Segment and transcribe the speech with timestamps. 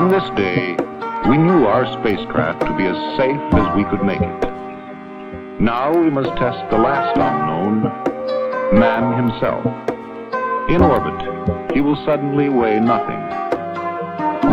[0.00, 0.76] On this day,
[1.28, 5.60] we knew our spacecraft to be as safe as we could make it.
[5.60, 7.82] Now we must test the last unknown,
[8.80, 9.62] man himself.
[10.70, 13.20] In orbit, he will suddenly weigh nothing.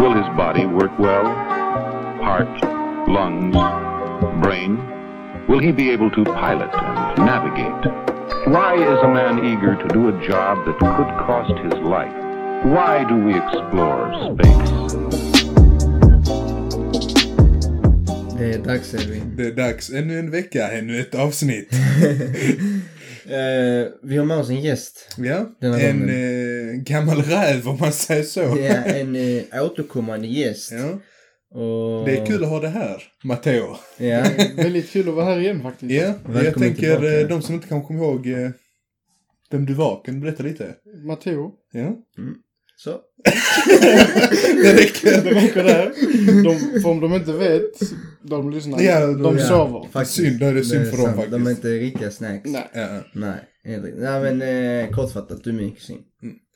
[0.01, 1.23] Will his body work well?
[2.19, 3.55] Heart, lungs,
[4.43, 4.75] brain?
[5.47, 8.51] Will he be able to pilot and navigate?
[8.51, 12.11] Why is a man eager to do a job that could cost his life?
[12.65, 15.36] Why do we explore space?
[18.37, 19.35] Det är dags Edvin.
[19.37, 19.89] Det är dags.
[19.89, 21.69] Ännu en vecka, ännu ett avsnitt.
[23.29, 25.15] Eh, vi har med oss en gäst.
[25.17, 28.39] Ja, en eh, gammal räv om man säger så.
[28.39, 30.71] Ja, en eh, återkommande gäst.
[30.71, 30.89] Ja,
[31.59, 33.75] Och, det är kul att ha det här, Matteo.
[33.97, 35.91] Ja, Väldigt kul att vara här igen faktiskt.
[35.91, 37.19] Ja, jag Välkommen tänker tillbaka.
[37.21, 38.49] eh, de som inte kan komma ihåg eh,
[39.51, 40.75] vem du var, kan du berätta lite?
[41.07, 41.51] Matteo.
[41.71, 41.95] Ja,
[42.77, 42.99] så.
[44.63, 45.21] Det räcker.
[45.23, 45.91] Det räcker där.
[46.43, 47.79] De, för om de inte vet,
[48.23, 48.81] de lyssnar.
[48.81, 49.87] Ja, de de- sover.
[49.91, 50.15] Faktiskt.
[50.17, 51.31] Synd, det är synd för dem faktiskt.
[51.31, 52.49] De är inte riktiga snacks.
[52.49, 52.69] Nej.
[52.73, 53.85] Ja, Nej, helt.
[53.97, 55.97] Nej men eh, kortfattat, du är min kusin.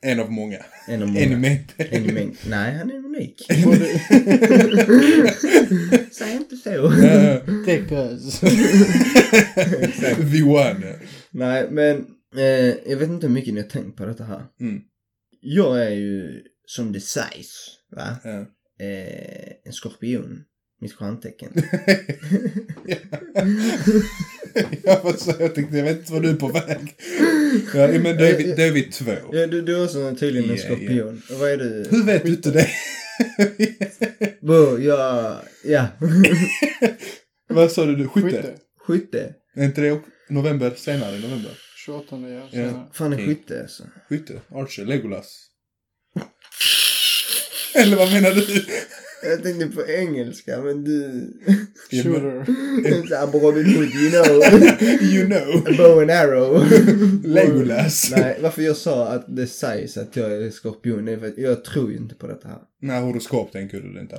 [0.02, 0.58] en av många.
[0.88, 1.20] En av många.
[1.20, 1.66] En i mängd.
[1.78, 2.36] En i mängd.
[2.50, 3.46] Nej, han är unik.
[6.12, 6.70] Säg inte så.
[6.70, 8.42] Ja, Take us.
[10.20, 10.84] Vi won.
[11.32, 12.06] Nej, men
[12.38, 14.42] eh, jag vet inte hur mycket ni har tänkt på detta här.
[14.62, 14.82] Mm.
[15.44, 16.42] Jag är ju,
[16.72, 18.18] som det sägs, va?
[18.24, 18.46] Ja.
[18.86, 20.44] Eh, en skorpion.
[20.82, 21.52] Mitt stjärntecken.
[24.84, 25.42] ja, vad sa jag?
[25.42, 26.96] Jag tänkte, jag vet inte vad du är på väg.
[27.74, 29.12] Ja, men då är vi, då är vi två.
[29.32, 31.22] ja, du, du är också tydligen en Ja, skorpion.
[31.32, 31.88] Och vad är du?
[31.92, 32.68] Hur vet du inte det?
[34.42, 35.88] Bo, jag, ja.
[37.50, 37.96] vad sa du?
[37.96, 38.08] du?
[38.08, 38.30] Skytte?
[38.30, 38.56] Skytte.
[38.88, 39.34] Skytte.
[39.56, 41.52] Är inte det november, senare i november?
[41.86, 42.50] 28 ja.
[42.52, 42.88] Senare.
[42.94, 43.28] Fan är Okej.
[43.28, 43.84] skytte alltså.
[44.10, 44.42] Skytte?
[44.50, 44.86] Archer?
[44.86, 45.51] Legolas?
[47.74, 48.66] Eller vad menar du?
[49.24, 51.28] Jag tänkte på engelska men du...
[51.92, 52.46] Shooter.
[53.08, 54.44] Såhär Robin Hood, you know.
[55.02, 55.78] You know.
[55.78, 56.66] Bow and arrow.
[57.24, 58.12] Legolas.
[58.18, 61.64] Nej, varför jag sa att det sägs att jag är skorpion är för att jag
[61.66, 62.60] tror ju inte på detta här.
[62.82, 64.18] Nej, horoskop tänker du inte.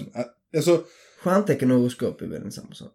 [0.57, 0.85] Alltså,
[1.23, 2.95] Stjärntecken och horoskop är väl en samma sak?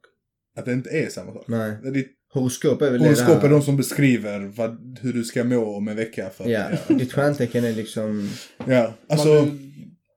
[0.57, 1.43] att det inte är samma sak.
[1.47, 1.77] Nej.
[1.83, 3.49] Det är Horoskop är väl Horoskop det är där...
[3.49, 6.29] de som beskriver vad, hur du ska må om en vecka.
[6.29, 8.29] För, Ja, ditt stjärntecken är liksom...
[8.65, 8.93] ja.
[9.09, 9.51] Alltså, du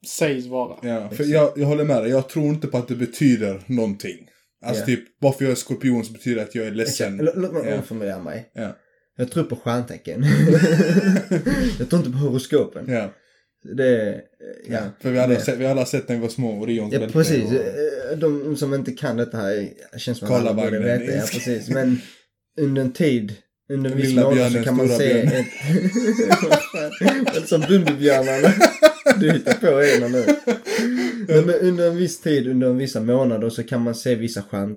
[0.07, 0.77] sägs vara.
[0.83, 2.11] ja, för jag, jag håller med dig.
[2.11, 4.27] Jag tror inte på att det betyder någonting.
[4.67, 4.87] Alltså Ja.
[4.87, 7.17] typ, bara för jag är skorpion så betyder det att jag är ledsen.
[7.17, 7.77] Låt låt mig Ja.
[7.77, 8.51] omformulera mig.
[8.55, 8.77] Ja.
[9.17, 10.25] Jag tror på stjärntecken.
[11.79, 12.85] jag tror inte på horoskopen.
[12.89, 13.15] Ja.
[13.77, 14.21] Det...
[14.69, 14.79] Ja.
[15.01, 17.01] För vi har alla, det- sett, vi alla sett när vi var små, Orions Ja
[17.13, 17.45] precis.
[17.45, 17.53] och-
[18.13, 21.13] Eh, De som inte kan detta här känns som att alla borde veta.
[21.13, 21.69] Ja precis.
[21.69, 22.01] Men
[22.61, 23.35] under en tid,
[23.73, 25.45] under en viss månad så kan man se björnen.
[27.37, 27.49] ett...
[27.49, 28.55] Som Bumbibjörnarna.
[29.21, 30.25] Du hittar på ena nu.
[31.47, 34.71] Men under en viss tid, under en vissa månader så kan man se vissa stjärn,
[34.71, 34.77] eh,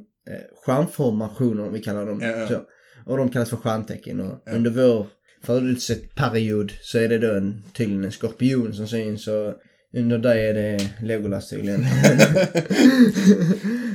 [0.66, 2.48] stjärnformationer, om vi kallar dem Ja, ja.
[2.48, 2.62] så.
[3.06, 4.20] Och de kallas för stjärntecken.
[4.20, 5.08] Och under vår
[5.44, 9.28] födelseperiod så är det då en, tydligen en skorpion som syns.
[9.28, 9.54] Och
[9.98, 11.82] under dig är det Legolas tydligen.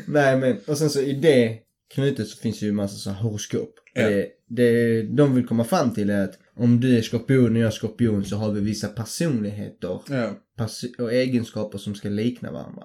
[0.07, 1.59] Nej men, och sen så i det
[1.95, 3.75] knutet så finns det ju massa så horoskop.
[3.95, 4.09] Ja.
[4.09, 7.67] Det, det de vill komma fram till är att om du är skorpion och jag
[7.67, 10.39] är skorpion så har vi vissa personligheter Ja.
[10.59, 12.83] pers- och egenskaper som ska likna varandra.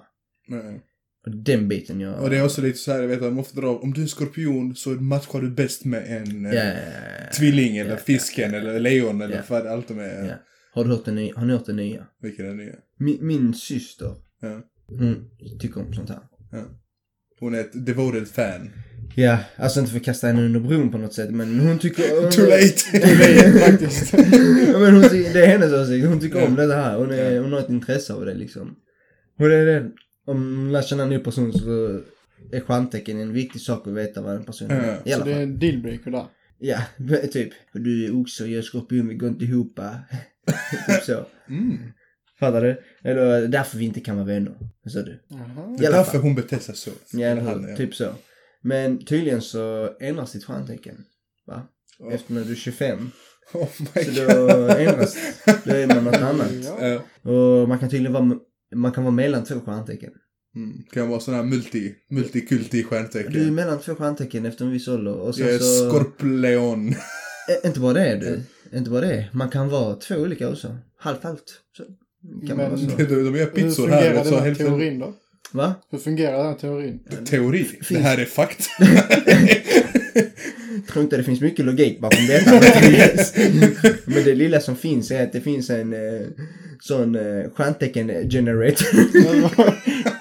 [0.48, 0.80] Nej.
[1.26, 2.22] Och den biten jag...
[2.22, 4.02] Och det är också lite så här, jag vet att de ofta drar, om du
[4.02, 7.32] är skorpion så matchar du bäst med en Ja, ja, ja, ja.
[7.38, 8.62] tvilling eller Ja, fisken ja, ja.
[8.68, 9.42] eller lejon eller Ja.
[9.48, 10.24] vad allt de är.
[10.28, 10.34] Ja.
[10.72, 11.36] Har du hört den nya?
[11.36, 12.06] Har ni hört den nya?
[12.22, 12.74] Vilken är nya?
[12.98, 14.62] Min, min syster, Ja.
[14.86, 16.18] hon tycker om sånt här.
[17.40, 18.70] Hon är ett devoted fan.
[19.16, 22.30] Ja, alltså inte för att kasta henne under bron på något sätt men hon tycker...
[22.30, 23.00] Too late!
[23.00, 24.12] Too late faktiskt.
[24.72, 26.46] men hon det är hennes åsikt, hon tycker Ja.
[26.46, 26.96] om det här.
[26.98, 27.42] Hon, är, Ja.
[27.42, 28.76] hon har ett intresse av det liksom.
[29.38, 29.90] Och det är det,
[30.26, 32.00] om man lär känna en ny person så
[32.52, 34.86] är stjärntecken en viktig sak att veta vad en person är.
[34.86, 35.42] Ja, I Så alla det är fall.
[35.42, 36.24] en dealbreaker där.
[36.58, 36.78] Ja,
[37.32, 37.52] typ.
[37.72, 39.76] Du är oxe och jag är skorpion, vi går inte ihop.
[40.88, 41.26] typ så.
[41.48, 41.78] Mm.
[42.40, 42.82] Fattar du?
[43.04, 44.54] Eller därför vi inte kan vara vänner.
[44.86, 45.20] Så du.
[45.34, 45.76] Aha.
[45.78, 46.90] Det är därför hon beter sig så.
[47.12, 47.68] Ja, eller hur?
[47.68, 47.76] ja.
[47.76, 48.14] Typ så.
[48.62, 50.96] Men tydligen så ändras ditt stjärntecken.
[51.46, 51.68] Va?
[51.98, 52.10] Ja.
[52.12, 53.10] Efter när du är 25.
[53.52, 54.28] Oh my Så god.
[54.48, 55.16] då ändras,
[55.64, 56.52] då är man något annat.
[56.80, 57.02] Ja.
[57.30, 58.38] Och man kan tydligen vara,
[58.74, 60.10] man kan vara mellan två stjärntecken.
[60.56, 60.82] Mm.
[60.92, 63.54] Kan vara sån här multi, multikulti Du är stjärntecken.
[63.54, 65.14] mellan två stjärntecken efter en viss ålder.
[65.14, 65.90] Och sen Jag är så...
[65.90, 66.88] skorpleon.
[67.48, 68.40] Ä- inte bara det du.
[68.78, 69.28] Inte bara det.
[69.32, 70.76] Man kan vara två olika också.
[70.98, 71.60] Halvt halvt.
[71.76, 71.84] Så
[72.48, 72.86] kan Men-.
[72.98, 74.00] De, de gör Hur pizzor här.
[74.02, 75.14] fungerar och så den här teorin då?
[75.52, 75.74] Va?
[75.90, 77.00] Hur fungerar den här teorin?
[77.30, 77.64] Teori.
[77.64, 78.64] Finns- Det här är fakta.
[80.92, 82.50] tror inte det finns mycket logik bakom detta.
[84.04, 86.20] Men det lilla som finns är att det finns en eh,
[86.80, 88.86] sån eh, stjärntecken generator.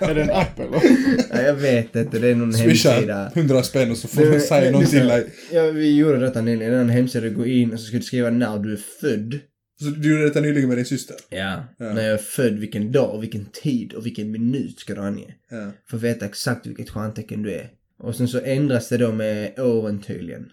[0.01, 0.81] är det en app eller?
[1.33, 3.31] ja, jag vet inte, det är någon Swisha hemsida.
[3.35, 5.01] 100 spänn och så får man säga det- någonting.
[5.51, 6.73] Ja, vi gjorde detta nyligen.
[6.73, 9.39] Den hemsida du går in och så ska du skriva när du är född.
[9.83, 11.15] Så du gjorde detta nyligen med din syster?
[11.29, 11.63] Ja.
[11.77, 11.93] Ja.
[11.93, 15.35] När jag är född, vilken dag, vilken tid och vilken minut ska du ange.
[15.49, 15.71] Ja.
[15.89, 17.69] För att veta exakt vilket stjärntecken du är.
[17.99, 20.49] Och sen så ändras det då med åren tydligen.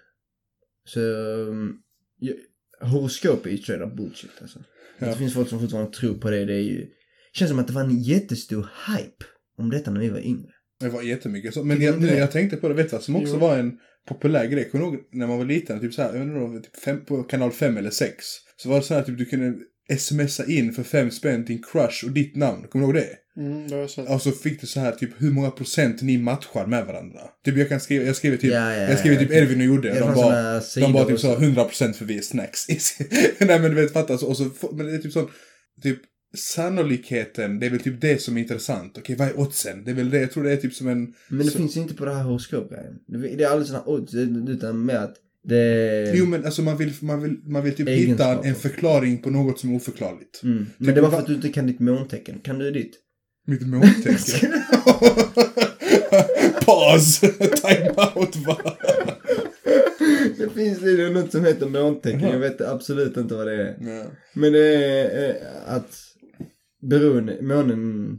[0.84, 1.00] Så...
[1.00, 1.78] um,
[2.18, 2.32] ja,
[2.80, 4.58] horoskop är ju straight up bullshit alltså.
[4.98, 5.06] Ja.
[5.06, 6.44] Det finns folk som fortfarande tror på det.
[6.44, 6.78] Det är ju...
[6.78, 9.24] Det känns som att det var en jättestor hype
[9.58, 10.50] om detta när vi var yngre.
[10.80, 11.64] Det var jättemycket så.
[11.64, 12.18] Men Tycker jag, nu, det?
[12.18, 13.38] jag tänkte på det, vet du vad som också Jo.
[13.38, 13.78] var en
[14.08, 14.70] populär grej?
[14.70, 17.52] Kommer när man var liten, typ såhär, jag vet inte, det typ fem, på kanal
[17.52, 18.24] 5 eller 6.
[18.62, 19.54] Så var det så här typ du kunde
[19.98, 22.66] smsa in för fem spänn din crush och ditt namn.
[22.68, 23.40] Kommer du ihåg det?
[23.42, 24.08] Mm, det har jag sett.
[24.08, 27.20] Och så fick du så här typ hur många procent ni matchar med varandra.
[27.44, 29.36] Typ jag kan skriva, jag skriver typ, Ja, ja, jag skriver typ ja.
[29.36, 29.82] Edvin och.
[29.82, 32.66] Det De bara, de bara typ så 100% för vi är snacks.
[33.38, 35.28] Nej men du vet fattas och så, men det är typ sån,
[35.82, 35.98] typ
[36.36, 38.98] sannolikheten, det är väl typ det som är intressant.
[38.98, 39.84] Okej, vad är oddsen?
[39.84, 41.14] Det är väl det, jag tror det är typ som en...
[41.28, 42.94] Men det så, finns inte på det här horoskopgrejen.
[43.06, 44.14] Det är aldrig sådana odds,
[44.48, 46.12] utan mer att det...
[46.14, 49.58] Jo men alltså man vill, man vill, man vill typ hitta en förklaring på något
[49.58, 50.42] som är oförklarligt.
[50.42, 50.66] Mm.
[50.78, 52.38] Men det var för att du inte kan ditt måntecken.
[52.38, 52.92] Kan du ditt?
[53.46, 54.52] Mitt måntecken.
[56.66, 57.20] Paus!
[57.20, 58.76] Time out va?
[60.38, 62.20] det finns det något som heter måntecken.
[62.20, 63.76] Jag vet absolut inte vad det är.
[63.81, 64.04] Ja.
[64.34, 65.98] Men det är eh, att
[66.82, 68.19] beroende, månen,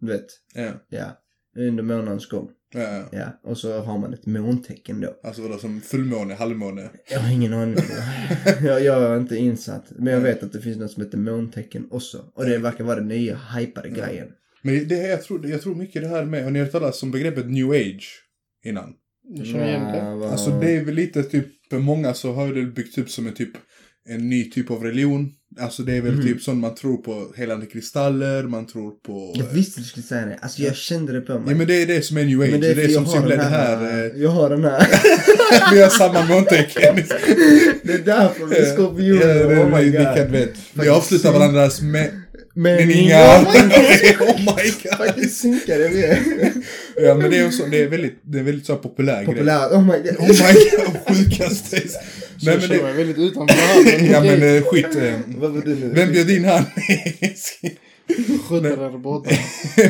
[0.00, 0.70] du vet, Ja.
[0.88, 1.18] ja,
[1.56, 2.48] under månadens gång.
[2.74, 3.04] Ja, ja.
[3.12, 5.16] Ja, och så har man ett måntecken då.
[5.22, 6.90] Alltså vadå som fullmåne, halvmåne?
[7.10, 7.76] Jag har ingen aning.
[8.62, 9.84] jag, jag är inte insatt.
[9.98, 12.24] Men jag vet att det finns något som heter måntecken också.
[12.34, 14.28] Och det verkar vara den nya hypade grejen.
[14.62, 17.02] Men det är, jag tror, jag tror mycket det här med, har ni hört talas
[17.02, 18.22] om begreppet new age
[18.64, 18.94] innan?
[19.28, 19.98] Jag känner igen det.
[19.98, 23.26] Ja, Alltså det är väl lite typ, för många så har det byggts upp som
[23.26, 23.50] en typ,
[24.08, 25.32] en ny typ av religion.
[25.60, 26.26] Alltså det är väl Mhm.
[26.26, 29.32] typ sån man tror på helande kristaller, man tror på...
[29.38, 30.38] Jag visste du skulle säga det.
[30.42, 31.42] Alltså jag kände det på mig.
[31.48, 33.12] Ja men det är det som är new age, Men det är det som har
[33.12, 34.86] symboliserar den det här, eh, Jag har den här.
[35.74, 36.96] vi har samma måntecken.
[37.82, 39.34] det är därför vi är Ja, skorpioner.
[39.34, 40.16] det, oh vi, my vi god.
[40.16, 40.52] kan vet.
[40.72, 42.20] Vi avslutar varandras med
[42.56, 43.42] Meningar.
[43.44, 44.20] meningar.
[44.20, 44.98] oh my god.
[44.98, 46.18] Faktiskt synkade vi är.
[46.96, 49.26] Ja men det är, också, det är väldigt, det är väldigt så populär grej.
[49.26, 49.66] Populär.
[49.68, 50.16] Oh my god.
[50.18, 51.80] Oh my god, sjukaste.
[52.38, 54.12] Så Nej jag men det, mig väldigt utanför här.
[54.12, 54.96] ja men eh, skit.
[54.96, 55.18] eh?
[55.94, 56.64] Vem bjöd in han?
[58.48, 59.30] Skjuter där borta.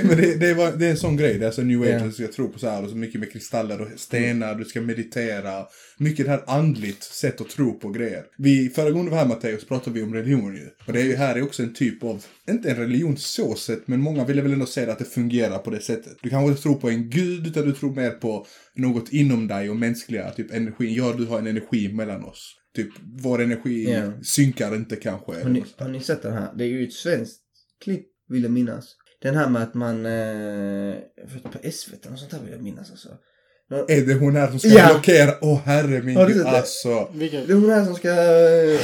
[0.04, 1.98] men det, det, var, det är en sån grej, det är alltså new age, Ja.
[2.04, 4.80] du ska tro på så här, och så mycket med kristaller och stenar, du ska
[4.80, 5.64] meditera.
[5.98, 8.22] Mycket det här andligt sätt att tro på grejer.
[8.38, 10.68] Vi, förra gången vi var här Matteus pratade vi om religion ju.
[10.86, 13.88] Och det är ju här är också en typ av, inte en religion så sett,
[13.88, 16.12] men många vill väl ändå säga att det fungerar på det sättet.
[16.22, 19.70] Du kanske inte tror på en gud, utan du tror mer på något inom dig
[19.70, 20.94] och mänskliga, typ energi.
[20.96, 22.56] Ja, du har en energi mellan oss.
[22.76, 22.88] Typ,
[23.22, 24.12] vår energi Ja.
[24.22, 25.42] synkar inte kanske.
[25.42, 26.54] Har ni, har ni sett den här?
[26.56, 27.40] Det är ju ett svenskt
[27.84, 28.96] klipp, vill jag minnas.
[29.22, 30.94] Den här med att man, eh,
[31.42, 33.08] på SVT och sånt där vill jag minnas alltså.
[33.88, 34.86] Är det hon här som ska Ja.
[34.92, 35.34] blockera?
[35.40, 36.48] Åh herre min gud, det?
[36.48, 37.08] alltså.
[37.14, 37.36] Vilka?
[37.36, 38.80] Det är hon här som ska eh,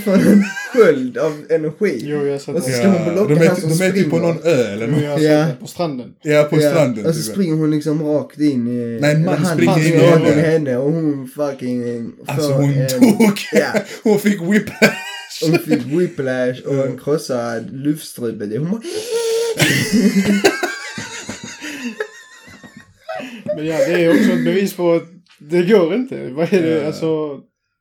[0.04, 2.00] få en sköld av energi.
[2.02, 3.92] Jo, jag har sett Och så ska hon blocka de är, han som de är
[3.92, 4.34] typ på springer.
[4.34, 5.22] någon ö eller något.
[5.22, 5.46] Ja.
[5.60, 6.12] På stranden.
[6.22, 7.06] Ja, på Ja, stranden.
[7.06, 7.32] Och så typ.
[7.32, 8.98] springer hon liksom rakt in i...
[9.00, 10.30] Nej, en man han springer in i henne.
[10.40, 12.10] henne och hon fucking...
[12.26, 13.38] Alltså hon en- dog.
[13.52, 13.66] Ja.
[14.02, 14.94] Hon fick whiplash.
[15.42, 18.58] Hon fick whiplash och en krossad luftstrupe.
[18.58, 18.80] Hon bara...
[23.58, 25.02] Men ja, det är också ett bevis på att
[25.40, 26.28] det går inte.
[26.30, 26.86] Vad är det?
[26.86, 27.40] Alltså...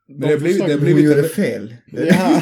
[0.10, 1.76] Men det har blivit- det Hon blivit- gjorde fel.
[1.92, 2.42] Ja,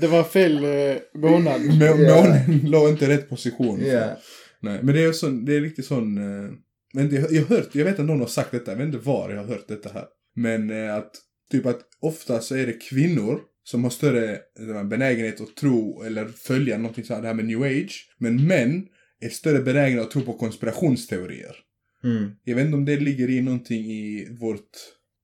[0.00, 1.60] det var fel eh, månad.
[1.60, 1.96] Må-.
[1.96, 3.80] Månen låg inte i rätt position.
[3.86, 4.16] Ja.
[4.60, 6.18] Nej, men det är, sån, det är riktigt sån...
[6.18, 6.50] eh,
[6.94, 8.98] Men det, jag har hört, jag vet att någon har sagt detta, jag vet inte
[8.98, 10.04] var jag har hört detta här.
[10.36, 11.10] Men eh, att,
[11.52, 16.24] typ att ofta så är det kvinnor som har större eh, benägenhet att tro eller
[16.28, 18.06] följa någonting så här, det här med new age.
[18.18, 18.86] Men män
[19.20, 21.56] är större benägna att tro på konspirationsteorier.
[22.04, 22.30] Mm.
[22.44, 24.70] Jag vet inte om det ligger i någonting i vårt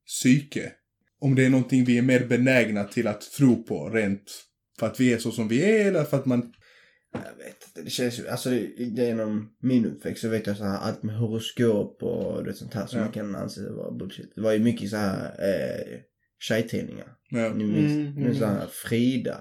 [0.07, 0.73] psyke.
[1.21, 4.43] Om det är någonting vi är mer benägna till att tro på rent
[4.79, 6.53] för att vi är så som vi är eller för att man...
[7.13, 7.83] Jag vet inte.
[7.83, 11.17] Det känns ju, alltså det, genom min uppväxt så vet jag så här allt med
[11.17, 13.05] horoskop och det sånt här som Ja.
[13.05, 14.33] man kan anse vara bullshit.
[14.35, 15.99] Det var ju mycket så här eh,
[16.41, 17.13] tjejtidningar.
[17.31, 17.55] Ja.
[17.55, 19.41] Minns, Mm, mm, så här Frida.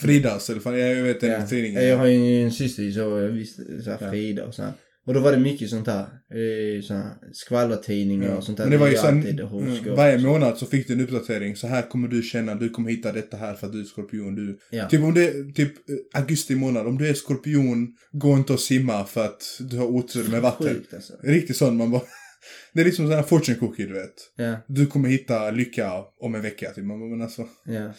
[0.00, 1.28] Fridas eller fan, jag vet Ja.
[1.28, 1.88] den tidningen.
[1.88, 4.10] Jag har ju en syster så jag visste så här Ja.
[4.10, 4.72] Frida och så här.
[5.10, 6.00] Och då var det mycket sånt här.
[6.02, 8.36] Eh, så här skvallertidningar Ja.
[8.36, 8.64] och sånt där.
[8.64, 11.56] Men det var ju sen, mm, varje månad så fick du en uppdatering.
[11.56, 14.34] Så här kommer du känna, du kommer hitta detta här för att du är skorpion.
[14.34, 14.88] Du, Ja.
[14.88, 19.04] Typ om det typ eh, augusti månad, om du är skorpion, gå inte och simma
[19.04, 20.68] för att du har otur med vatten.
[20.68, 21.12] Sjukt alltså.
[21.22, 22.02] Riktigt sån, man bara...
[22.74, 24.14] Det är liksom sån här fortune cookie, du vet.
[24.36, 26.84] Ja, Du kommer hitta lycka om en vecka, typ.
[26.84, 27.46] Men men alltså.
[27.64, 27.92] ja.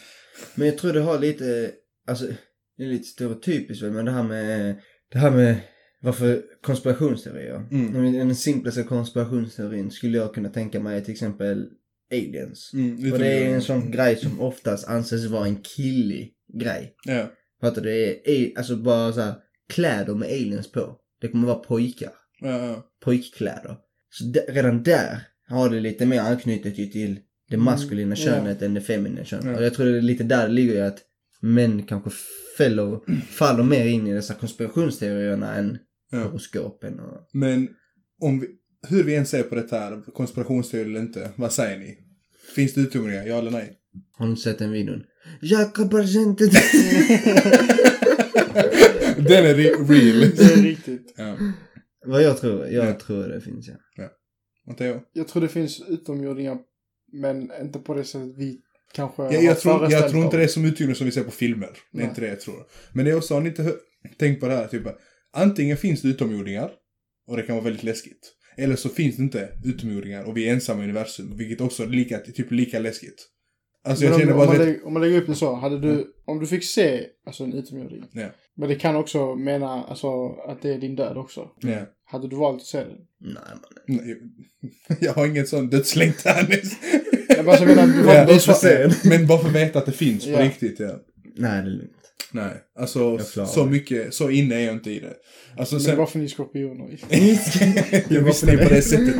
[0.54, 1.70] Men jag tror det har lite,
[2.08, 2.26] alltså,
[2.78, 4.76] det är lite stereotypiskt väl, men det här med,
[5.12, 5.56] det här med
[6.02, 7.66] varför konspirationsteorier.
[7.70, 8.12] Mm.
[8.12, 11.68] Den- simplaste konspirationsteorin skulle jag kunna tänka mig är till exempel
[12.12, 12.70] aliens.
[12.74, 16.94] Mm, Och det är en sån grej som oftast anses vara en killig grej.
[17.04, 17.30] Ja.
[17.60, 17.90] Fattar du?
[17.90, 19.34] Det är alltså bara så här,
[19.68, 20.96] kläder med aliens på.
[21.20, 22.12] Det kommer vara pojkar.
[22.40, 22.86] Ja, ja.
[23.04, 23.76] Pojkkläder.
[24.10, 25.18] Så redan där
[25.48, 27.18] har det lite mer anknutet ju till
[27.50, 29.44] det maskulina Mm, könet än det feminina könet.
[29.46, 29.56] Ja.
[29.56, 30.98] Och jag tror det är lite där det ligger i att
[31.40, 32.10] män kanske
[32.58, 35.78] fäller, faller mer in i dessa konspirationsteorierna än
[36.12, 36.18] Ja.
[36.18, 37.28] horoskopen och...
[37.32, 37.68] Men
[38.20, 38.46] om vi,
[38.88, 41.98] hur vi än ser på detta här, konspirationsteori eller inte, vad säger ni?
[42.54, 43.78] Finns det utomjordingar, ja eller nej?
[44.12, 45.02] Har du sett den videon?
[45.40, 46.50] Jakob presentet!
[49.16, 50.30] Den är re- real.
[50.36, 51.14] Det är riktigt.
[51.16, 51.36] ja.
[52.06, 52.98] Vad jag tror, jag Ja.
[52.98, 54.08] tror det finns ja.
[54.66, 55.00] Matteo?
[55.12, 56.58] Jag tror det finns utomjordingar,
[57.12, 58.60] men inte på det sättet vi
[58.94, 61.30] kanske Jag, jag, tror, jag tror inte det är som utomjordingar som vi ser på
[61.30, 61.68] filmer.
[61.92, 62.06] Det är Nej.
[62.08, 62.66] inte det jag tror.
[62.92, 63.74] Men det är också, har ni inte
[64.18, 64.82] tänkt på det här, typ
[65.32, 66.70] antingen finns det utomjordingar
[67.28, 68.32] och det kan vara väldigt läskigt.
[68.56, 71.86] Eller så finns det inte utomjordingar och vi är ensamma i universum, vilket också är
[71.86, 73.28] lika, typ lika läskigt.
[73.84, 76.14] Alltså Men jag om, om, man lägger, om man lägger upp det så, hade du,
[76.24, 78.26] om du fick se alltså en utomjording, Ja.
[78.56, 81.50] men det kan också mena alltså, att det är din död också.
[81.60, 81.78] Ja.
[82.04, 82.96] Hade du valt att se den?
[83.20, 83.96] Nej man.
[84.06, 84.16] Nej,
[85.00, 86.46] Jag har ingen sån dödslängtan.
[87.28, 89.08] Jag bara så menar, du får se.
[89.08, 90.44] Men bara för att veta att det finns på Ja.
[90.44, 91.00] riktigt, ja.
[91.36, 92.01] Nej det är lugnt.
[92.32, 95.14] Nej, alltså så mycket, så inne är jag inte i det.
[95.56, 95.98] Alltså Men sen...
[95.98, 96.98] varför ni skorpioner?
[98.14, 99.16] jag visste det på det sättet.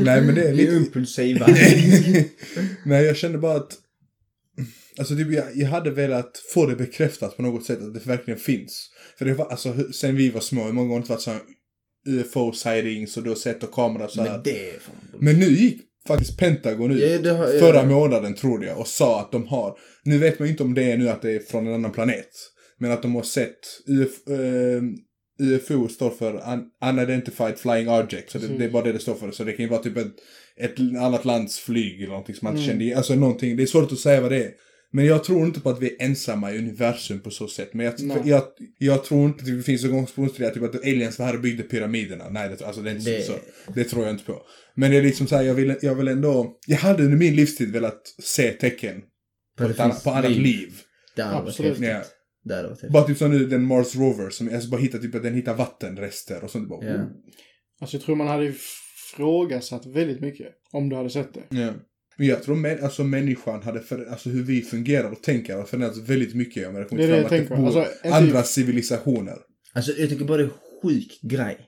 [0.00, 0.72] Nej men det är lite...
[0.72, 1.46] impulsiva.
[2.84, 3.72] Nej jag kände bara att...
[4.98, 8.40] Alltså typ jag, jag hade velat få det bekräftat på något sätt att det verkligen
[8.40, 8.90] finns.
[9.18, 11.40] För det var alltså sen vi var små, hur många gånger har det varit sådana
[12.06, 14.30] UFO-sightings och du har sett och kameror så här.
[14.30, 17.60] Men det är fan Men nu gick faktiskt Pentagon ut Ja, har- ja.
[17.60, 20.92] förra månaden tror jag och sa att de har, nu vet man inte om det
[20.92, 22.28] är nu att det är från en annan planet,
[22.78, 24.82] men att de har sett UF, eh,
[25.38, 28.58] UFO står för un, Unidentified Flying Object, så det, Precis.
[28.58, 29.30] det är bara det det står för.
[29.30, 30.14] Så det kan ju vara typ ett,
[30.60, 32.78] ett annat lands flyg eller någonting som man inte Mm.
[32.80, 32.96] kände.
[32.96, 34.50] Alltså någonting, det är svårt att säga vad det är.
[34.96, 37.74] Men jag tror inte på att vi är ensamma i universum på så sätt.
[37.74, 38.16] Men jag, Nej.
[38.24, 38.42] jag,
[38.78, 41.62] jag tror inte att det finns en konspirationsteori typ att aliens var här och byggde
[41.62, 42.28] pyramiderna.
[42.30, 43.32] Nej, det, alltså det är inte Det- så.
[43.74, 44.42] Det tror jag inte på.
[44.74, 46.56] Men det är liksom så här, jag vill, jag vill ändå...
[46.66, 49.02] Jag hade under min livstid velat se tecken
[49.58, 50.72] på, ett annat, på annat liv.
[51.16, 51.70] Det hade varit Absolut.
[51.70, 51.88] häftigt.
[51.88, 52.02] Ja.
[52.44, 52.92] Det hade varit häftigt.
[52.92, 55.54] Bara typ som nu den Mars Rover som alltså bara hittar typ att den hittar
[55.54, 56.68] vattenrester och sånt.
[56.68, 57.08] Bara, Ja.
[57.80, 61.56] Alltså jag tror man hade ifrågasatt väldigt mycket om du hade sett det.
[61.60, 61.72] Ja.
[62.18, 65.64] Men jag tror mä- alltså människan hade, för, alltså hur vi fungerar och tänker har
[65.64, 68.46] förändrats väldigt mycket om det kommit Det fram jag att det bor Alltså, andra typ-
[68.50, 69.36] civilisationer.
[69.72, 70.50] Alltså jag tycker bara det är
[70.82, 71.58] sjuk grej.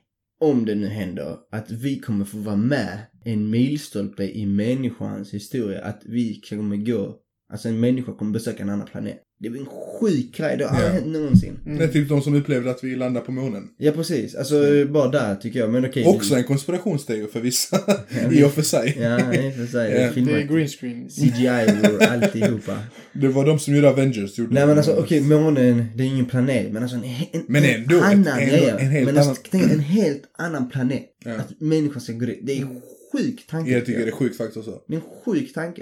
[0.41, 5.81] Om det nu händer att vi kommer få vara med en milstolpe i människans historia.
[5.81, 7.17] Att vi kommer gå,
[7.53, 9.17] alltså en människa kommer besöka en annan planet.
[9.41, 9.65] Det är en
[9.99, 10.93] sjuk grej, det har aldrig Ja.
[10.93, 11.59] hänt någonsin.
[11.65, 11.77] Mm.
[11.77, 13.63] Det är typ de som upplevde att vi landade på månen.
[13.77, 15.69] Ja precis, alltså bara där tycker jag.
[15.69, 16.05] Men okej.
[16.05, 17.77] Också en konspirationsteori för vissa,
[18.31, 18.97] i och för sig.
[19.01, 19.91] Ja, i och för sig.
[19.91, 19.97] Ja.
[19.97, 20.47] Det är Det är filmat.
[20.47, 21.09] green screen.
[21.09, 22.79] CGI och alltihopa.
[23.13, 24.37] Det var de som gjorde Avengers.
[24.39, 26.71] Gjorde Nej men alltså okej, månen, det är ingen planet.
[26.71, 28.69] Men alltså en, en, Men ändå, en annan ändå grej.
[28.79, 31.03] en helt men alltså, annan- tänk, en helt annan planet.
[31.25, 31.31] Ja.
[31.35, 32.39] Att människan ska gå dit.
[32.43, 32.81] Det är en
[33.13, 33.71] sjuk tanke.
[33.71, 34.81] Jag tycker det är sjukt faktiskt också.
[34.87, 35.81] Det är en sjuk tanke.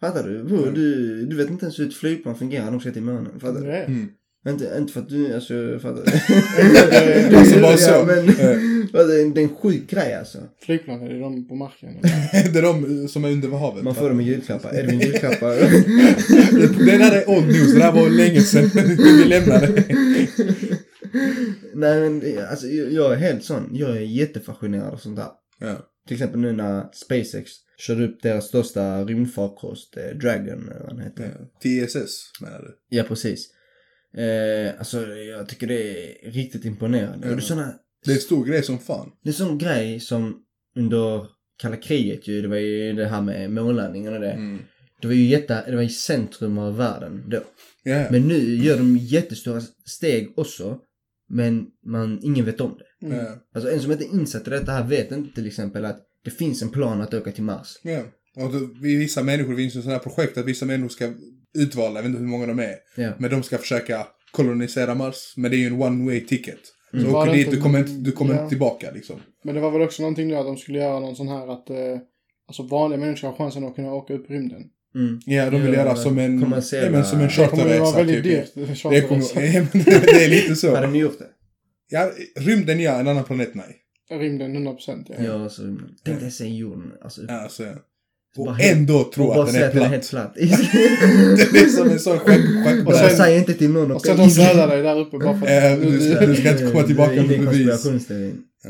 [0.00, 0.44] Fattar du?
[0.44, 0.74] Bro, Mm.
[0.74, 1.26] du?
[1.26, 2.70] Du vet inte ens hur ett flygplan fungerar.
[2.70, 3.40] De ska till månen.
[3.40, 3.72] Fattar du?
[3.72, 4.08] Mm.
[4.48, 6.02] Inte, inte för att du, alltså, fattar
[7.30, 7.90] Det är alltså bara så.
[7.90, 9.30] Ja, men, fattar du?
[9.32, 10.38] det är en sjuk grej alltså.
[10.62, 11.88] Flygplan, är det de på marken?
[12.52, 13.84] det är de som är under havet.
[13.84, 14.74] Man får dem i julklappar.
[14.78, 15.54] Edvin julklappar.
[16.86, 17.72] det där är old news.
[17.72, 19.84] Det där var länge sedan vi lämnade.
[21.74, 23.68] Nej men det- alltså, jag jag är helt sån.
[23.72, 25.28] Jag är jättefascinerad av sånt där.
[25.60, 25.76] Ja.
[26.08, 31.00] Till exempel nu när SpaceX körde upp deras största rymdfarkost, eh, Dragon eller vad den
[31.04, 31.36] heter.
[31.38, 31.86] ja.
[31.86, 32.96] TSS menar du?
[32.96, 33.50] Ja, precis.
[34.16, 35.90] Eh, alltså jag tycker det
[36.26, 37.26] är riktigt imponerande.
[37.26, 37.30] Ja.
[37.30, 37.74] Och det är såna,
[38.04, 39.10] Det är en stor grej som fan.
[39.22, 40.42] det är sån grej som
[40.76, 41.26] under
[41.58, 44.32] kalla kriget ju, det var ju det här med månlandningen och det.
[44.32, 44.58] Mm.
[45.00, 47.42] Det var ju jätte, det var i centrum av världen då.
[47.82, 48.06] Ja.
[48.10, 50.78] Men nu gör de jättestora steg också.
[51.30, 52.84] Men man, ingen vet om det.
[53.02, 53.16] Mm.
[53.18, 53.24] Ja.
[53.54, 56.62] Alltså en som inte insatt i detta här vet inte till exempel att det finns
[56.62, 57.78] en plan att åka till Mars.
[57.82, 58.00] Ja.
[58.36, 61.12] Och då, vi- vissa människor, det finns ju sådana här projekt att vissa människor ska
[61.58, 62.74] utvalda, jag vet inte hur många de är.
[62.96, 63.10] Ja.
[63.18, 65.34] Men de ska försöka kolonisera Mars.
[65.36, 66.58] Men det är ju en one way ticket.
[66.90, 67.12] Så Mm.
[67.12, 68.38] Var åker det dit, inte- du kommer inte, du kommer ja.
[68.40, 69.16] inte tillbaka liksom.
[69.44, 71.70] Men det var väl också någonting nu att de skulle göra någon sån här att
[71.70, 71.76] eh,
[72.48, 74.62] alltså vanliga människor har chansen att kunna åka upp i rymden.
[74.94, 75.20] Mm.
[75.26, 76.78] Ja, de vill Ja, göra som en, ja, men som
[77.20, 77.96] en Det Det kommer ju vara charterresa.
[77.96, 78.54] väldigt Typ.
[78.54, 78.68] dyrt.
[78.90, 79.42] Det, kommer, charterresa.
[79.58, 80.74] ja, men det är lite så.
[80.74, 81.26] Hade ni gjort det?
[81.90, 83.76] Ja, rymden ja, en annan planet nej.
[84.10, 85.24] Rymden 100% ja.
[85.24, 86.92] Ja, så tänk dig se jorden.
[87.02, 87.72] Alltså, Ja, alltså, ja.
[88.36, 89.92] bara Och helt- ändå tro och bara att den är att den är platt.
[89.92, 90.32] helt platt.
[91.52, 93.90] det är som en sån schack, Och sen- Säg inte till någon.
[93.92, 95.82] Och sen de dödar dig där uppe bara för att...
[95.82, 98.06] du ska- du ska inte komma tillbaka Det är med en bevis.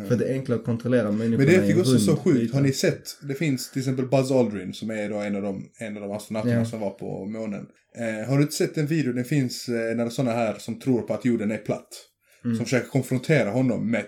[0.08, 2.54] För det är enklare att kontrollera människorna Men det är också så sjukt.
[2.54, 3.02] Har ni sett?
[3.28, 6.12] Det finns till exempel Buzz Aldrin som är då en av de, en av de
[6.12, 6.64] astronauterna Ja.
[6.64, 7.66] som var på månen.
[7.98, 9.12] Eh, har du inte sett en video?
[9.12, 11.88] Det finns eh, när sådana här som tror på att jorden är platt.
[12.44, 12.56] Mm.
[12.56, 14.04] Som försöker konfrontera honom med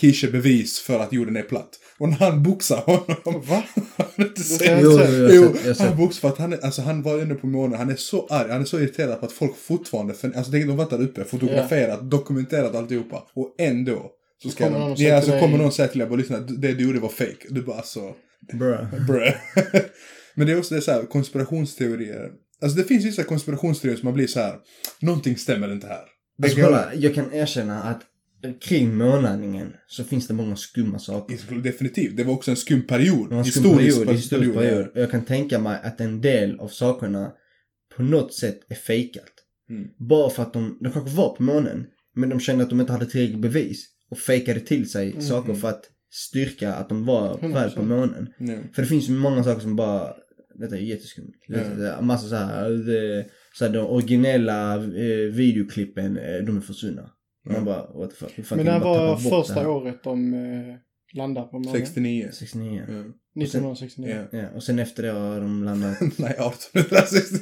[0.00, 1.68] kische bevis för att jorden är platt.
[1.98, 3.42] Och när han boxar honom.
[3.46, 3.64] Va?
[4.16, 4.80] Du inte Det sett?
[4.82, 7.78] Jo, inte jo, han boxar för att han, är, alltså, han var ändå på månen.
[7.78, 10.66] Han är så arg, han är så irriterad på att folk fortfarande, för, alltså tänk
[10.66, 13.26] de varit där uppe, fotograferat, dokumenterat alltihopa.
[13.34, 14.10] Och ändå
[14.42, 16.16] så ska Kommer någon de, säger ja, så dig- kommer någon säga till dig, bara
[16.16, 17.36] lyssna, det du gjorde var fake.
[17.50, 18.14] Du bara alltså,
[18.52, 19.06] Bruh.
[19.06, 19.32] brö.
[20.34, 22.30] Men det är också det så här, konspirationsteorier.
[22.62, 24.56] Alltså det finns vissa konspirationsteorier som man blir så här,
[25.00, 26.04] någonting stämmer inte här.
[26.42, 28.02] Alltså kolla, jag kan erkänna att
[28.60, 31.62] kring månlandningen så finns det många skumma saker.
[31.62, 32.16] Definitivt.
[32.16, 33.32] Det var också en skum period.
[33.32, 37.32] En skum historisk period, historisk period, jag kan tänka mig att en del av sakerna
[37.96, 39.32] på något sätt är fejkat.
[39.70, 39.88] Mm.
[40.08, 42.92] Bara för att de, de kanske var på månen, men de kände att de inte
[42.92, 43.86] hade tillräckligt bevis.
[44.10, 45.22] Och fejkade till sig Mm.
[45.22, 47.54] saker för att styrka att de var 100%.
[47.54, 48.28] väl på månen.
[48.74, 50.12] För det finns ju många saker som bara,
[50.54, 51.32] detta är jätteskumt.
[51.48, 51.58] Ja.
[51.78, 52.00] Ja.
[52.00, 53.26] Massa så här, det,
[53.58, 57.10] så här de originella eh, videoklippen, eh, de är försvunna.
[57.50, 58.32] Man bara, what the fuck.
[58.34, 59.68] hur fan Men det bara var första här?
[59.68, 60.74] året de eh,
[61.18, 61.80] landade på månen.
[61.86, 62.28] 69.
[62.32, 62.82] 69.
[62.88, 62.94] Ja.
[63.42, 64.26] 1969.
[64.32, 64.38] Ja.
[64.38, 66.00] Ja, och sen efter det har de landat.
[66.18, 67.38] Nej, 1860.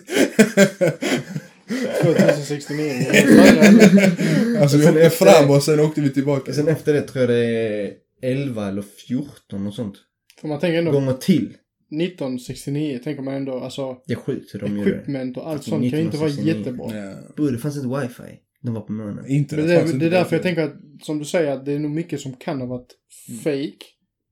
[2.03, 2.87] 2069.
[2.87, 6.53] Jag är alltså vi åkte efter- fram och sen åkte vi tillbaka.
[6.53, 7.93] Sen efter det tror jag det är
[8.23, 9.95] 11 eller 14 och sånt.
[10.41, 11.55] För man tänker ändå, Gånger till.
[11.91, 14.81] 1969 tänker man ändå, alltså Det är sjukt hur de det.
[14.81, 16.59] equipment och allt Alltså, sånt kan ju inte vara 1969.
[16.59, 17.07] jättebra.
[17.07, 17.33] Ja.
[17.37, 18.39] Bro, det fanns inte wifi.
[18.63, 19.15] De var på månen.
[19.15, 21.73] Men det, fanns det inte är därför jag tänker att, som du säger, att det
[21.73, 22.89] är nog mycket som kan ha varit
[23.29, 23.41] Mm.
[23.41, 23.85] fake.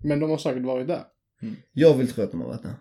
[0.04, 1.02] Men de har säkert varit där.
[1.72, 2.74] Jag vill tro att de har varit där.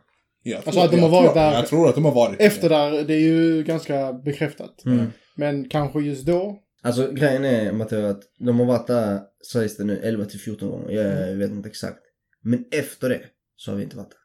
[0.44, 2.16] Jag Alltså tror- att de har jag varit tror- där Jag tror att de har
[2.16, 4.86] varit Efter där, det är ju ganska bekräftat.
[4.86, 5.06] Mm.
[5.36, 9.20] Men kanske just då, Alltså grejen är Matteo att de har varit där,
[9.54, 10.92] sägs det nu, 11 till 14 gånger.
[10.92, 12.00] Jag vet inte exakt.
[12.44, 13.22] Men efter det
[13.56, 14.18] så har vi inte varit där.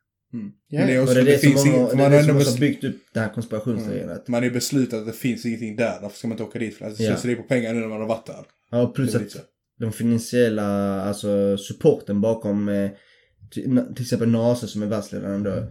[0.68, 1.96] Ja, Men det är Och också, det är det, det, som finns många, inget, det,
[1.96, 4.10] man är har det som också byggt upp den här konspirationsteorin.
[4.10, 6.76] att- man är beslutat att det finns ingenting där, därför ska man inte åka dit.
[6.78, 7.08] För alltså, Ja.
[7.10, 8.44] slöseri på pengar nu när man har varit där.
[8.70, 9.36] Ja, plus Det att
[9.80, 12.90] de finansiella, alltså supporten bakom eh,
[13.50, 15.66] till, till exempel NASA som är världsledande då.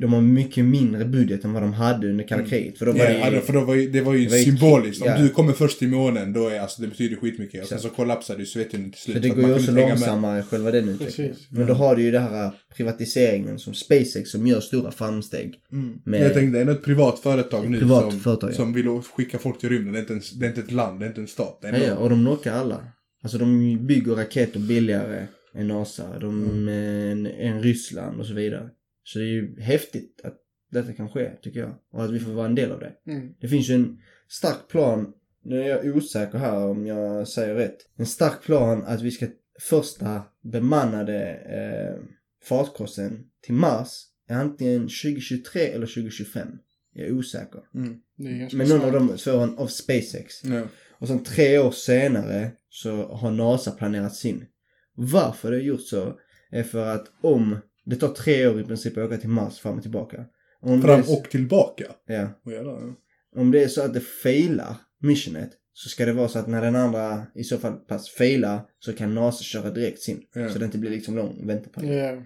[0.00, 2.78] De har mycket mindre budget än vad de hade under kalla kriget.
[2.78, 4.30] För då var Ja, det ju, alltså, för då var ju, det var ju det
[4.30, 5.02] var symboliskt.
[5.02, 5.18] Om ja.
[5.18, 7.62] du kommer först till månen, då är alltså, det betyder skitmycket.
[7.62, 9.14] Och sen så kollapsade ju Sovjetunionen till slut.
[9.16, 9.88] för det går ju också hänga med.
[9.88, 11.34] långsammare själva den utvecklingen.
[11.50, 15.54] Men då har du ju det här privatiseringen som SpaceX som gör stora framsteg.
[15.72, 15.94] Mm.
[16.04, 18.54] Med- Jag tänkte, det är ett privat företag nu Privat som, företag, ja.
[18.54, 19.92] som vill skicka folk till rymden.
[19.92, 21.58] Det är inte, en, det är inte ett land, det är inte en stat.
[21.62, 22.84] Det är Ja, ja, och de lockar alla.
[23.22, 26.18] Alltså de bygger raketer billigare än NASA.
[26.18, 26.68] De Mm.
[26.68, 28.70] än, än Ryssland och så vidare.
[29.04, 30.40] Så det är ju häftigt att
[30.70, 31.74] detta kan ske, tycker jag.
[31.92, 32.92] Och att vi får vara en del av det.
[33.06, 35.12] mm, Det finns ju en stark plan,
[35.44, 37.76] nu är jag osäker här om jag säger rätt.
[37.96, 39.26] En stark plan att vi ska
[39.60, 42.04] första bemannade eh,
[42.42, 46.48] farkosten till Mars är antingen 2023 eller 2025.
[46.92, 47.60] Jag är osäker.
[47.74, 48.00] Mm.
[48.18, 50.44] är Men någon av får en av SpaceX.
[50.44, 50.62] Ja.
[50.90, 54.46] Och sen tre år senare så har NASA planerat sin.
[54.94, 56.18] Varför det är gjort så
[56.50, 59.76] är för att om det tar tre år i princip att åka till Mars fram
[59.76, 60.24] och tillbaka.
[60.60, 61.84] Om Fram det är, och tillbaka.
[62.06, 62.94] ja, Oh, jävlar, ja.
[63.40, 66.62] om det är så att det failar missionet så ska det vara så att när
[66.62, 70.22] den andra i så fall pass failar så kan NASA köra direkt sin.
[70.34, 70.48] Ja.
[70.48, 71.44] Så det inte blir liksom lång.
[71.48, 72.22] Ja,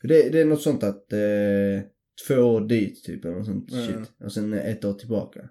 [0.00, 1.18] För Det, det är något sånt att eh,
[2.28, 3.86] två år dit typ eller något sånt Ja.
[3.86, 4.12] shit.
[4.24, 5.48] Och sen ett år tillbaka.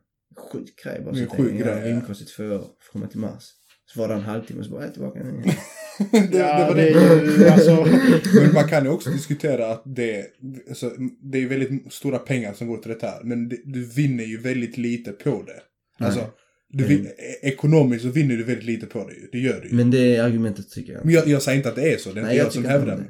[0.51, 1.13] Sjuk grej bara.
[1.13, 3.49] Det är så att sjuk grej, rymdkurs i två år för att komma till Mars.
[3.93, 5.19] Så var det en halvtimme så bara, jag är tillbaka
[6.11, 7.53] det, ja det var det det.
[7.53, 7.87] alltså...
[8.41, 10.25] Men man kan ju också diskutera att det,
[10.69, 13.23] alltså, det är väldigt stora pengar som går till det här.
[13.23, 16.05] Men det, du vinner ju väldigt lite på det.
[16.05, 16.25] Alltså,
[16.71, 19.29] du vin, e- ekonomiskt så vinner du väldigt lite på det ju.
[19.31, 19.75] Det gör du ju.
[19.75, 21.11] Men, Men det är argumentet tycker jag.
[21.11, 22.11] jag, jag säger inte att det är så.
[22.11, 23.05] Det är Nej, inte jag jag som hävdar.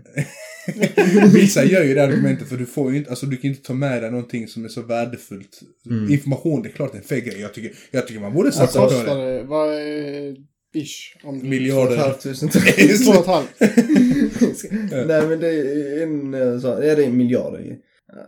[1.34, 3.74] Vissa gör ju det argumentet för du får ju inte, alltså du kan inte ta
[3.74, 5.60] med dig någonting som är så värdefullt.
[5.86, 6.12] Mm.
[6.12, 7.42] Information, det är klart det är en feg grej.
[7.42, 9.38] Jag tycker, jag tycker man borde satsa på kostar det.
[9.38, 9.44] det?
[9.44, 10.36] Vad är
[10.73, 11.17] ish?
[11.23, 11.49] Om.
[11.49, 11.86] Miljarder.
[11.86, 12.49] Två och ett halvt tusen.
[12.49, 13.55] Två och ett halvt.
[15.08, 17.77] Nej men det är en, eh, så, ja det är miljarder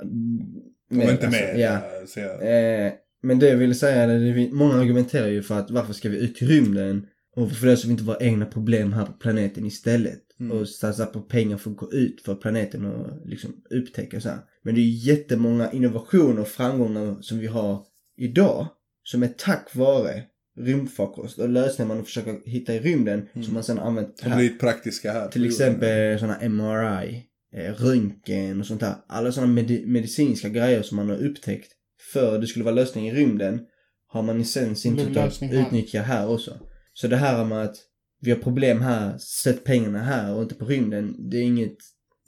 [0.01, 1.55] Om men, inte alltså, mer.
[1.55, 1.81] Ja.
[2.15, 5.93] Jag, Eh, men det jag ville säga, är att många argumenterar ju för att varför
[5.93, 7.07] ska vi ut i rymden?
[7.35, 10.21] Och för det så vi inte våra egna problem här på planeten istället.
[10.39, 10.57] Mm.
[10.57, 14.39] Och satsa på pengar för att gå ut för planeten och liksom upptäcka så här.
[14.63, 17.85] Men det är ju jättemånga innovationer och framgångar som vi har
[18.17, 18.67] idag.
[19.03, 20.23] Som är tack vare
[20.65, 24.37] rymdfarkost och lösningar man försöker hitta i rymden som man sen använt Som här.
[24.39, 25.27] blivit praktiska här.
[25.27, 27.23] Till exempel sådana MRI,
[27.55, 28.95] eh, röntgen och sånt där.
[29.07, 31.71] Alla sådana medi- medicinska grejer som man har upptäckt
[32.13, 33.59] för det skulle vara lösning i rymden
[34.07, 36.59] har man sen sin Det tur att utnyttja här också.
[36.93, 37.75] Så det här med att
[38.21, 41.77] vi har problem här, sätt pengarna här och inte på rymden, det är inget,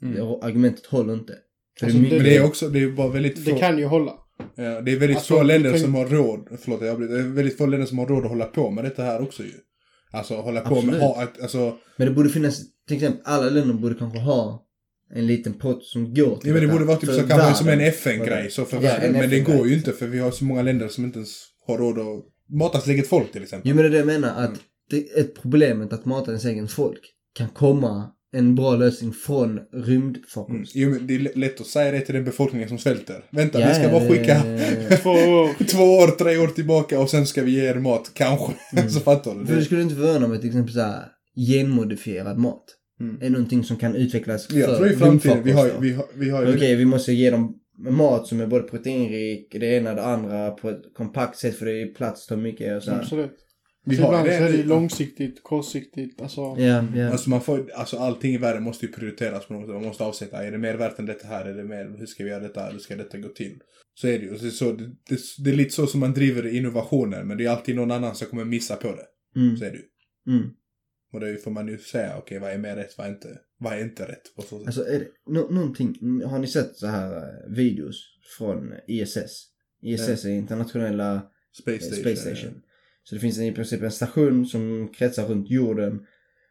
[0.02, 0.14] Mm.
[0.14, 1.34] det, argumentet håller inte.
[1.82, 3.84] Alltså, det är Men det är också, det är bara väldigt Det få, kan ju
[3.84, 4.12] hålla.
[4.56, 7.22] Ja, det är väldigt Alltså, få länder kan- som har råd, förlåt jag det är
[7.22, 9.52] väldigt få länder som har råd att hålla på med detta här också ju.
[10.12, 10.90] Alltså hålla på Absolut.
[10.94, 14.66] med, ha, alltså, men det borde finnas, till exempel alla länder borde kanske ha
[15.14, 17.68] en liten pott som går till ja, men det borde vara typ så kanske som
[17.68, 17.86] en världen.
[17.94, 19.14] FN-grej så för Ja, världen.
[19.14, 21.42] en Men det går ju inte för vi har så många länder som inte ens
[21.66, 22.24] har råd att
[22.58, 23.70] mata sitt eget folk till exempel.
[23.70, 24.58] Jo men det är det jag menar, att Mm.
[24.90, 27.00] det är ett problemet att mata ens egen folk
[27.34, 29.64] kan komma en bra lösning från Mm.
[29.84, 30.72] rymdfarkost.
[30.74, 33.24] Jo, men det är lä- lätt att säga det till den befolkningen som svälter.
[33.30, 34.42] Vänta, Ja, vi ska bara skicka
[35.02, 35.64] Två år.
[35.64, 38.52] två år, tre år tillbaka och sen ska vi ge er mat, kanske.
[38.88, 39.36] så fattar du?
[39.36, 39.46] Mm.
[39.46, 41.04] För det skulle inte förvåna mig till exempel såhär
[41.58, 42.64] genmodifierad mat.
[43.00, 43.18] Mm.
[43.22, 46.30] Är någonting som kan utvecklas för jag tror i framtiden, vi har, vi har, vi
[46.30, 46.54] har.
[46.56, 47.54] Okej, vi måste ge dem
[47.90, 51.82] mat som är både proteinrik, det ena det andra på ett kompakt sätt för det
[51.82, 52.98] är plats tar mycket och så här.
[52.98, 53.36] Absolut.
[53.84, 54.38] Vi har ibland det.
[54.38, 56.40] så är det långsiktigt, kortsiktigt, alltså.
[56.40, 57.10] Ja, ja.
[57.10, 59.74] Alltså man får, alltså allting i världen måste ju prioriteras på något sätt.
[59.74, 61.44] Man måste avsätta, är det mer värt än detta här?
[61.44, 62.66] Är det mer, hur ska vi göra detta?
[62.70, 63.58] Hur ska detta gå till?
[63.94, 64.38] Så är det ju.
[64.38, 67.50] Så, så, det, det, det är lite så som man driver innovationer, men det är
[67.50, 69.40] alltid någon annan som kommer missa på det.
[69.40, 70.34] Mm, Så är det ju.
[70.36, 70.50] mm.
[71.12, 73.72] Och då får man ju säga, okej vad är mer rätt, vad är inte, vad
[73.72, 74.34] är inte rätt?
[74.36, 74.66] På så sätt.
[74.66, 77.96] Alltså är det nå- någonting, har ni sett så här eh, videos
[78.38, 79.46] från ISS?
[79.82, 81.22] ISS är internationella
[81.60, 82.00] Space eh, Station.
[82.02, 82.60] Space Station.
[83.04, 86.00] Så det finns i princip en station som kretsar runt jorden.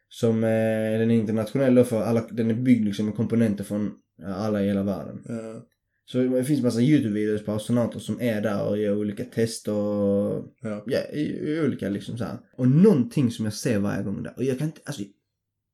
[0.10, 3.92] Som eh, den är internationell då för alla, den är byggd liksom med komponenter från
[4.22, 5.22] eh, alla i hela världen.
[5.28, 5.68] Ja,
[6.06, 10.56] Så det finns massa YouTube-videos på astronauter som är där och gör olika tester och
[10.62, 10.84] ja.
[10.88, 12.38] ja, i, i olika liksom så här.
[12.58, 15.04] Och någonting som jag ser varje gång där och jag kan inte, alltså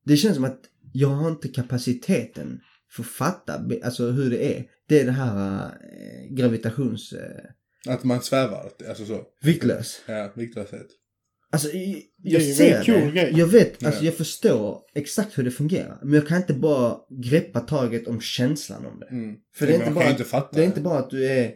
[0.06, 0.62] det känns som att
[0.94, 2.62] jag har inte kapaciteten
[2.92, 4.65] för att fatta alltså hur det är.
[4.88, 7.13] Det är det här eh, gravitations...
[7.13, 7.52] Eh,
[7.88, 9.22] Att man svävar, alltså så.
[9.42, 10.02] viktlös.
[10.08, 10.88] Ja, viktlöshet.
[11.52, 13.12] Alltså, jag, Det är jag en ser det.
[13.12, 13.34] grej.
[13.36, 14.06] Jag vet, alltså Ja.
[14.06, 16.00] jag förstår exakt hur det fungerar.
[16.04, 19.06] Men jag kan inte bara greppa taget om känslan om det.
[19.06, 19.36] Mm.
[19.56, 20.56] För det är inte bara, inte fatta.
[20.58, 21.54] det är inte bara att du är,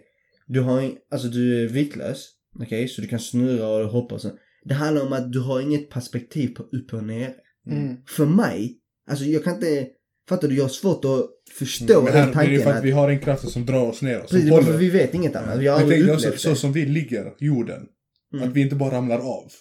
[0.48, 2.30] du har, alltså du är viktlös.
[2.60, 4.32] Okej, så du kan snurra och hoppa och så.
[4.66, 7.34] Det handlar om att du har inget perspektiv på upp och ner.
[7.68, 7.98] Mm.
[8.08, 8.78] För mig,
[9.10, 9.88] alltså jag kan inte,
[10.30, 12.70] fattar du, jag har svårt att förstå Mm, Men här, den det är tanken för
[12.72, 14.20] att att, vi har en kraft som drar oss ner.
[14.20, 14.78] Precis, det håller.
[14.78, 15.60] vi vet inget annat.
[15.60, 16.38] Vi har Men tänk också, det.
[16.38, 17.86] så som vi ligger, jorden.
[18.34, 18.48] Mm.
[18.50, 19.52] Att vi inte bara ramlar av.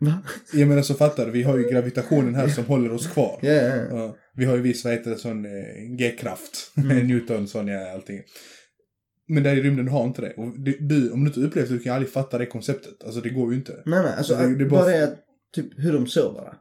[0.00, 0.22] Va?
[0.52, 3.38] Jag menar så fattar du, vi har ju gravitationen här som håller oss kvar.
[3.42, 3.76] Ja, ja.
[3.90, 6.72] Ja, vi har ju viss, vad heter det, sån eh, G-kraft.
[6.76, 7.06] Mm.
[7.08, 8.20] Newton, sån ja, allting.
[9.28, 10.34] Men där i rymden har inte det.
[10.36, 13.04] Och du, om du inte upplevt det, du kan aldrig fatta det konceptet.
[13.04, 13.72] Alltså det går ju inte.
[13.86, 15.16] Nej, nej, alltså Det- det är bara bara- det
[15.54, 16.52] typ hur de sover.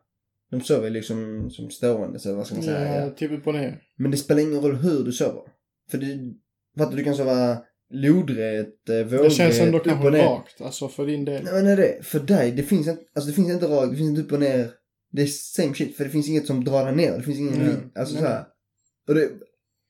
[0.52, 3.02] De sover liksom som stående, så vad ska man säga.
[3.06, 3.82] Ja, typ och ner.
[3.98, 5.42] Men det spelar ingen roll hur du sover.
[5.92, 6.34] För det,
[6.78, 7.58] fattar du, du kan sova
[7.94, 10.24] lodrätt, eh, vågrätt, Det känns ändå upp kanske och ner.
[10.24, 11.44] rakt, alltså för din del.
[11.44, 13.98] Nej men är det, för dig, det finns inte, alltså det finns inte rakt, det
[13.98, 14.72] finns inte upp och ner.
[15.12, 17.18] Det är same shit, för det finns inget som drar dig ner.
[17.18, 17.76] Det finns ingen, Mm.
[17.96, 18.24] alltså Nej.
[18.24, 18.46] så här.
[19.08, 19.30] Och det,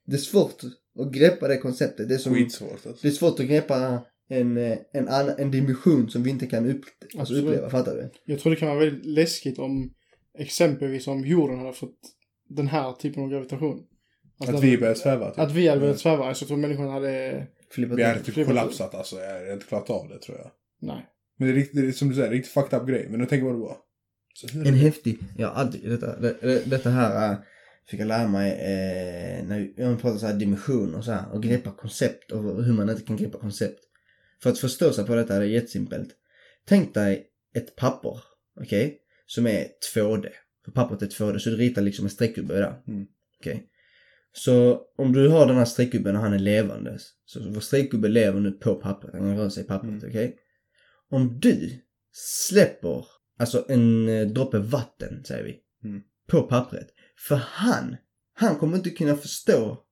[0.07, 0.63] det är svårt
[0.99, 2.09] att greppa det konceptet.
[2.09, 2.95] Det är som, Skitsvårt alltså.
[3.01, 6.69] det är svårt att greppa en, eh, en, annan, en dimension som vi inte kan
[6.69, 6.81] upp,
[7.17, 8.09] alltså uppleva, fattar du?
[8.25, 9.93] Jag tror det kan vara väldigt läskigt om
[10.37, 11.99] exempelvis om jorden hade fått
[12.49, 13.83] den här typen av gravitation.
[14.39, 15.29] Alltså Att vi börjar sväva.
[15.29, 15.39] Typ.
[15.39, 16.25] Att vi hade börjat sväva.
[16.25, 17.47] Alltså jag tror människan hade...
[17.71, 18.25] Flippat Vi hade ut.
[18.25, 18.57] typ Flippat ut.
[18.59, 19.15] kollapsat alltså.
[19.15, 20.51] Jag hade inte klarat av det tror jag.
[20.81, 21.05] Nej.
[21.37, 23.07] Men det är riktigt, det är, som du säger, riktigt fucked up grej.
[23.09, 23.75] Men nu tänker jag bara.
[24.33, 24.79] Så hur är En det?
[24.79, 27.37] häftig, ja alltid, detta, det, det, detta här äh,
[27.87, 31.43] fick jag lära mig eh, när jag pratar så här dimensioner och så här och
[31.43, 33.79] greppa koncept och hur man inte kan greppa koncept.
[34.43, 36.09] För att förstå sig på detta är det jättesimpelt.
[36.65, 38.19] Tänk dig ett papper,
[38.61, 40.27] okej, som är 2D.
[40.65, 42.81] För pappret är 2D så du ritar liksom en streckgubbe där.
[42.87, 43.05] Mm.
[43.39, 43.69] Okej.
[44.33, 48.39] Så om du har den här streckgubben och han är levande, så vår streckgubbe lever
[48.39, 50.09] nu på pappret, han rör sig i pappret, Mm.
[50.09, 50.37] okej?
[51.09, 51.69] Om du
[52.11, 53.05] släpper,
[53.39, 55.59] alltså en eh, droppe vatten, säger vi,
[55.89, 56.01] Mm.
[56.27, 56.87] på pappret.
[57.27, 57.95] För han,
[58.33, 59.83] han kommer inte kunna förstå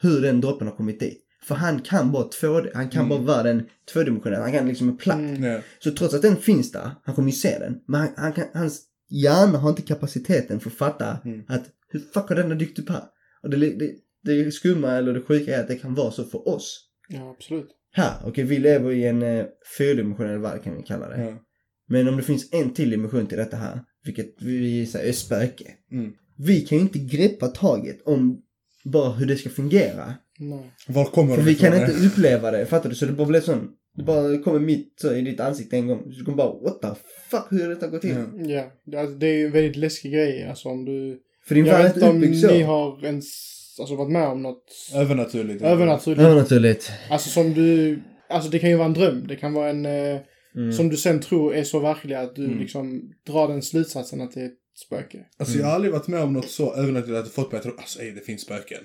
[0.00, 1.24] hur den droppen har kommit dit.
[1.42, 3.08] För han kan bara 2D, han kan Mm.
[3.08, 5.18] bara vara den tvådimensionella, han kan liksom en platt.
[5.18, 5.60] Mm.
[5.78, 8.44] Så trots att den finns där, han kommer ju se den, men han, han kan,
[8.54, 11.42] hans hjärna har inte kapaciteten för att fatta Mm.
[11.48, 13.02] att hur fuck har den dykt upp här?
[13.42, 13.90] Och det, det,
[14.24, 16.84] det skumma eller det sjuka är att det kan vara så för oss.
[17.08, 17.68] Ja, absolut.
[17.92, 19.44] Här, okej vi lever i en eh,
[19.78, 21.22] fyrdimensionell värld kan vi kalla det.
[21.24, 21.36] Ja.
[21.88, 25.64] Men om det finns en till dimension till detta här, vilket vi säger är spöke.
[25.92, 26.12] Mm.
[26.36, 28.42] Vi kan ju inte greppa taget om
[28.84, 30.14] bara hur det ska fungera.
[30.38, 30.70] Nej.
[30.88, 32.94] Var kommer För vi kan inte uppleva det, fattar du?
[32.94, 36.02] Så det bara blir sån, Det bara kommer mitt så, i ditt ansikte en gång.
[36.12, 36.88] Så du kommer bara what the
[37.30, 38.10] fuck, hur har detta gått till?
[38.10, 38.46] Ja.
[38.46, 40.46] Ja, det- alltså, det är ju en väldigt läskig grej.
[40.48, 41.18] Alltså om du...
[41.48, 42.46] För din Jag vet inte om så.
[42.46, 43.24] ni har ens
[43.80, 44.64] alltså, varit med om något
[44.94, 45.62] Övernaturligt.
[45.62, 46.20] övernaturligt.
[46.20, 46.92] Övernaturligt.
[47.10, 47.98] Alltså som du...
[48.30, 49.26] Alltså det kan ju vara en dröm.
[49.28, 49.86] Det kan vara en...
[49.86, 50.20] Eh,
[50.56, 50.72] Mm.
[50.72, 52.58] Som du sen tror är så verklig att du Mm.
[52.58, 54.50] liksom drar den slutsatsen att det är
[54.86, 55.18] spöke.
[55.38, 58.00] Alltså jag har aldrig varit med om något så övernaturligt att mig att tro, alltså
[58.00, 58.80] ej, det finns spöken.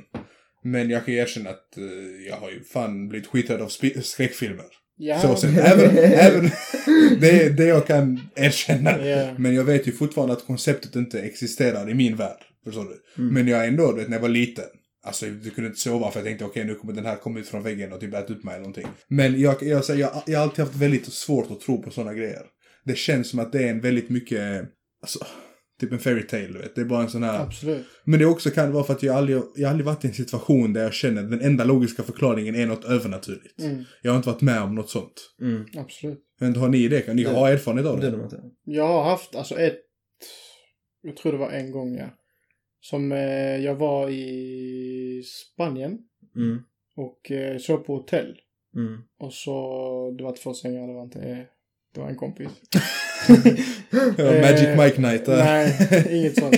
[0.63, 1.83] Men jag kan erkänna att eh,
[2.27, 4.65] jag har ju fan blivit skiträdd av sp- skräckfilmer.
[4.97, 6.49] Ja, Så sen, även, även
[7.21, 9.05] det är det jag kan erkänna.
[9.05, 9.35] Ja.
[9.37, 12.37] Men jag vet ju fortfarande att konceptet inte existerar i min värld.
[12.65, 13.21] Förstår du?
[13.23, 13.33] Mm.
[13.33, 14.65] Men jag är ändå, du vet, när jag var liten.
[15.05, 17.47] Alltså du kunde inte sova för jag tänkte okej nu kommer den här komma ut
[17.47, 18.87] från väggen och typ äta upp mig eller någonting.
[19.07, 22.13] Men jag, jag, säger, jag, jag har alltid haft väldigt svårt att tro på sådana
[22.13, 22.41] grejer.
[22.85, 24.61] Det känns som att det är en väldigt mycket,
[25.01, 25.25] alltså,
[25.85, 26.75] typ en fairy tale du vet.
[26.75, 27.39] Det är bara en sån här.
[27.43, 27.85] Absolut.
[28.03, 30.13] Men det också kan vara för att jag aldrig, jag har aldrig varit i en
[30.13, 33.59] situation där jag känner att den enda logiska förklaringen är något övernaturligt.
[33.61, 35.13] Mm, Jag har inte varit med om något sånt.
[35.41, 35.65] Mm.
[35.77, 36.19] absolut.
[36.39, 37.13] Men har ni det?
[37.13, 38.11] Ni Det- ha erfarenhet av Det det?
[38.17, 38.41] de inte.
[38.63, 39.79] Jag har haft alltså ett...
[41.01, 42.05] Jag tror det var en gång ja.
[42.79, 45.97] Som eh, jag var i Spanien
[46.35, 46.59] Mm.
[46.95, 48.35] och eh, sov på hotell.
[48.75, 48.97] Mm.
[49.19, 51.47] Och Och så, det var två sängar, det var inte...
[51.93, 52.47] Det var en kompis.
[54.17, 55.27] Ja, Magic Eh, Mike Night.
[55.27, 55.35] äh.
[55.37, 56.55] nej, inget sånt.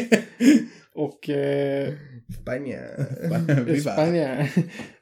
[0.96, 1.94] Och eh,
[2.42, 2.82] Spanien.
[3.82, 4.48] Spanien.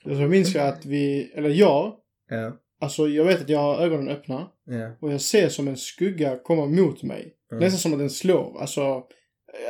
[0.04, 1.94] så minns jag att vi, eller jag,
[2.30, 2.58] ja.
[2.82, 4.48] alltså jag vet att jag har ögonen öppna.
[4.66, 4.98] Ja.
[5.02, 7.34] Och jag ser som en skugga komma mot mig.
[7.52, 7.64] Mm.
[7.64, 8.62] Nästan som att den slår.
[8.62, 9.04] Alltså,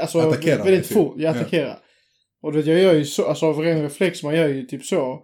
[0.02, 0.94] alltså Attackerar väldigt typ.
[0.98, 1.16] fort.
[1.18, 1.40] Jag Ja.
[1.40, 1.78] attackerar.
[2.42, 4.84] Och du vet, jag gör ju så, alltså av ren reflex, man gör ju typ
[4.86, 5.20] så.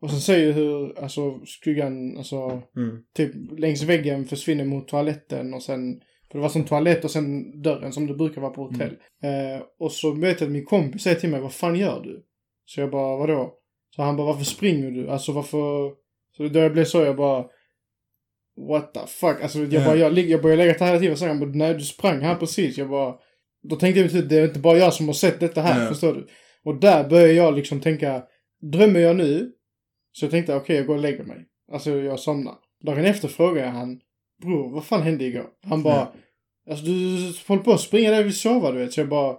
[0.00, 2.98] Och sen ser jag hur, alltså skuggan, alltså Mm.
[3.16, 6.00] typ längs väggen försvinner mot toaletten och sen,
[6.34, 8.96] för det var som toalett och sen dörren som det brukar vara på hotell.
[9.22, 12.24] Eh, och så vet jag att min kompis säger till mig, vad fan gör du?
[12.64, 13.54] Så jag bara, vadå?
[13.96, 15.08] Så han bara, varför springer du?
[15.10, 15.92] Alltså varför?
[16.36, 17.44] Så då jag blev så, jag bara,
[18.68, 19.42] what the fuck?
[19.42, 19.84] Alltså jag Ja.
[19.84, 22.34] bara, jag, jag började lägga till hela tiden, så han bara, nej du sprang här
[22.34, 22.78] precis.
[22.78, 23.14] Jag bara,
[23.62, 25.88] då tänkte jag typ, det är inte bara jag som har sett detta här, Ja.
[25.88, 26.26] förstår du?
[26.64, 28.22] Och där började jag liksom tänka,
[28.72, 29.52] drömmer jag nu?
[30.12, 31.46] Så jag tänkte, okej jag går och lägger mig.
[31.72, 32.54] Alltså jag somnar.
[32.84, 34.00] Dagen efter frågade jag han,
[34.42, 35.46] bror vad fan hände igår?
[35.66, 36.08] Han bara,
[36.70, 36.92] alltså du,
[37.48, 38.92] håller på att springa där vi sova du vet.
[38.92, 39.36] Så jag bara,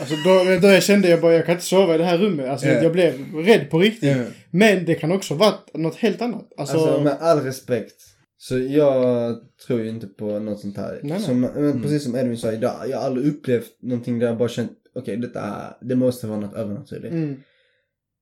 [0.00, 2.48] alltså då, då jag kände jag bara, jag kan inte sova i det här rummet.
[2.48, 2.82] Alltså Ja.
[2.82, 4.16] jag blev rädd på riktigt.
[4.16, 4.24] Ja.
[4.50, 6.52] Men det kan också varit något helt annat.
[6.56, 7.94] Alltså, Alltså med all respekt.
[8.40, 10.92] Så jag tror ju inte på något sånt här.
[10.92, 11.20] Nej, nej.
[11.20, 14.48] Som, men Precis som Edvin sa idag, jag har aldrig upplevt någonting där jag bara
[14.48, 17.12] känt, okej detta, det måste vara något övernaturligt.
[17.12, 17.36] mm,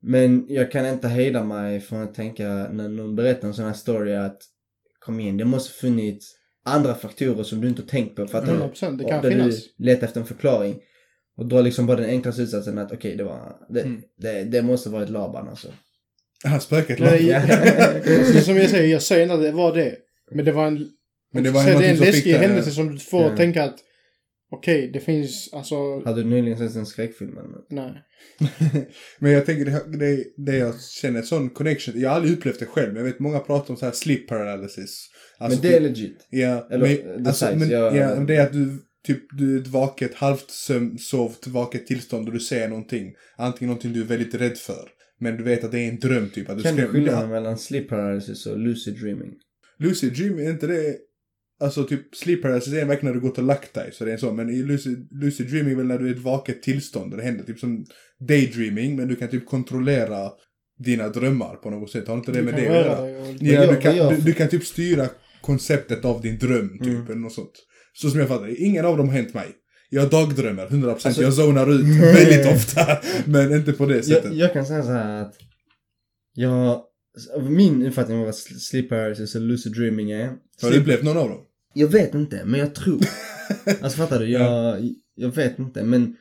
[0.02, 3.72] Men jag kan inte hejda mig från att tänka när någon berättar en sån här
[3.72, 4.38] story att
[5.06, 8.26] kom igen, det måste funnits andra faktorer som du inte har tänkt på.
[8.26, 8.58] Fattar du?
[8.58, 9.54] 100% det Och kan där finnas.
[9.76, 10.76] du letar efter en förklaring.
[11.38, 14.00] Och drar liksom bara den enkla slutsatsen att okej, det var, det, Mm.
[14.18, 15.68] det, det måste vara ett Laban alltså.
[16.44, 19.94] Han spöket Nej, la- alltså, som jag säger, jag säger inte att det var det.
[20.30, 20.88] Men det var en,
[21.32, 23.36] Men det var så det är en läskig händelse som du får Ja.
[23.36, 23.76] tänka att
[24.56, 27.66] okej, det finns alltså, Hade du nyligen sett en skräckfilm eller något?
[27.70, 28.02] nej.
[29.18, 32.00] Men jag tänker, det, det, det jag känner, en sån connection.
[32.00, 34.28] Jag har aldrig upplevt det själv, men jag vet många pratar om så här sleep
[34.28, 35.08] paralysis.
[35.38, 36.26] Alltså, Men det är legit.
[36.30, 39.56] Ja, Eller, men, alltså, size, men, jag- ja, men det är att du, typ, du
[39.56, 40.50] är ett vaket, halvt
[40.98, 43.12] sovt, vaket tillstånd och du ser någonting.
[43.36, 44.88] Antingen någonting du är väldigt rädd för.
[45.20, 46.50] Men du vet att det är en dröm typ.
[46.50, 49.32] Att du Kan du skillnaden mellan sleep paralysis och lucid dreaming?
[49.78, 50.96] Lucid dream, är inte det...
[51.60, 53.90] Alltså typ sleep paralysis är verkligen när du gått och lagt dig.
[53.92, 54.36] Så det är en sån.
[54.36, 57.12] Men i lucid, lucid dreaming är väl när du är i ett vaket tillstånd.
[57.12, 57.84] Och det händer typ som
[58.28, 58.96] daydreaming.
[58.96, 60.30] Men du kan typ kontrollera
[60.78, 62.08] dina drömmar på något sätt.
[62.08, 63.10] Har inte det Du med det att göra?
[63.40, 65.08] Ja, du, kan, du, du kan typ styra
[65.40, 67.06] konceptet av din dröm, typ, Mm.
[67.06, 67.52] eller något sånt.
[67.92, 69.46] Så som jag fattar ingen av dem har hänt mig.
[69.90, 70.90] Jag dagdrömmer, 100%.
[71.06, 72.86] Alltså- jag zonar ut väldigt ofta.
[73.26, 74.24] Men inte på det sättet.
[74.24, 75.34] Jag, jag kan säga så här att
[76.34, 76.80] jag,
[77.50, 80.32] min uppfattning av vad sleep paralysis och lucid dreaming är.
[80.62, 81.40] Har du upplevt någon av dem?
[81.76, 83.00] Jag vet inte, men jag tror.
[83.82, 84.26] alltså fattar du?
[84.28, 84.78] Jag,
[85.14, 86.16] jag vet inte, men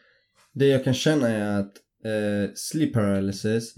[0.53, 1.73] det jag kan känna är att
[2.05, 3.73] eh, sleep paralysis,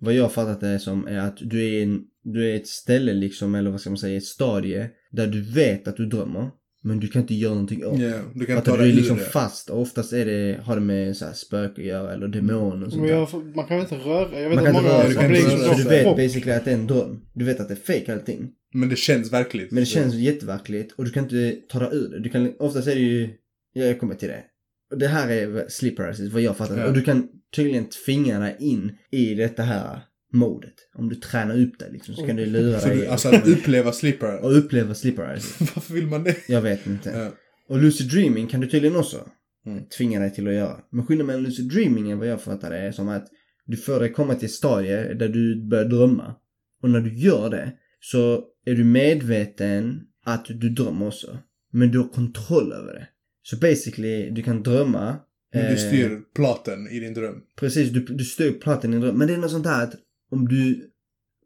[0.00, 3.54] vad jag fattat det som är att du är, en, du är ett ställe liksom,
[3.54, 6.50] eller vad ska man säga, ett stadie där du vet att du drömmer,
[6.84, 8.04] men du kan inte göra någonting åt det.
[8.04, 9.22] Ja, du kan Att ta du dig är liksom det.
[9.24, 12.86] fast och oftast är det, har det med så här spöke att göra eller demoner
[12.86, 14.40] och sånt jag, man kan väl inte röra?
[14.40, 15.22] Jag vet Man att kan inte många röra du sig.
[15.22, 15.84] kan blir inte röra Så sig.
[15.84, 17.20] du vet basically att det är en dröm.
[17.34, 18.48] Du vet att det är fake allting.
[18.72, 19.70] Men det känns verkligt.
[19.70, 22.20] Men det känns jätteverkligt och du kan inte ta dig ur det.
[22.20, 23.28] Du kan, oftast är det ju,
[23.72, 24.44] ja, jag kommer till det.
[24.90, 26.78] Och det här är sleep paralysis, vad jag fattar.
[26.78, 26.86] Ja.
[26.86, 30.00] Och du kan tydligen tvinga dig in i detta här
[30.32, 30.74] modet.
[30.94, 32.96] Om du tränar upp dig liksom så kan du lura Så dig.
[32.96, 34.44] du, alltså att uppleva slipper.
[34.44, 35.56] och uppleva sleep paralysis.
[35.74, 36.36] Varför vill man det?
[36.48, 37.10] Jag vet inte.
[37.10, 37.30] Ja.
[37.68, 39.28] Och lucid dreaming kan du tydligen också
[39.66, 39.84] Mm.
[39.84, 40.80] tvinga dig till att göra.
[40.90, 43.28] Men skillnaden mellan lucid dreaming är vad jag fattar det är som att
[43.66, 46.34] du får dig komma till ett stadie där du börjar drömma.
[46.82, 51.38] Och när du gör det så är du medveten att du drömmer också.
[51.72, 53.08] Men du har kontroll över det.
[53.42, 55.16] Så basically, du kan drömma.
[55.54, 57.42] Men du eh, styr platen i din dröm.
[57.56, 59.18] Precis, du, du styr platten i din dröm.
[59.18, 59.94] Men det är något sånt här att
[60.30, 60.90] om du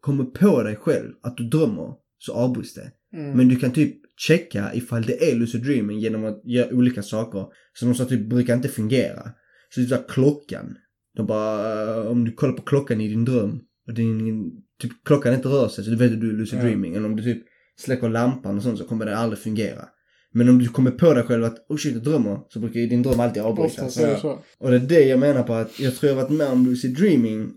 [0.00, 2.92] kommer på dig själv att du drömmer så avbryts det.
[3.12, 3.36] Mm.
[3.36, 7.46] Men du kan typ checka ifall det är lucid dreaming genom att göra olika saker
[7.72, 9.30] som de sa typ brukar inte fungera.
[9.68, 10.76] Så typ såhär klockan.
[11.16, 15.34] De bara, eh, om du kollar på klockan i din dröm och din, typ klockan
[15.34, 16.62] inte rör sig så du vet att du är lucid Ja.
[16.62, 16.94] dreaming.
[16.94, 17.42] Eller om du typ
[17.78, 19.84] släcker lampan och sånt så kommer det aldrig fungera.
[20.32, 22.86] Men om du kommer på dig själv att oh shit jag drömmer så brukar ju
[22.86, 24.00] din dröm alltid avbrytas.
[24.00, 24.18] Ja.
[24.18, 24.38] så.
[24.58, 26.96] Och det är det jag menar på att jag tror jag varit med om lucid
[26.96, 27.50] dreaming.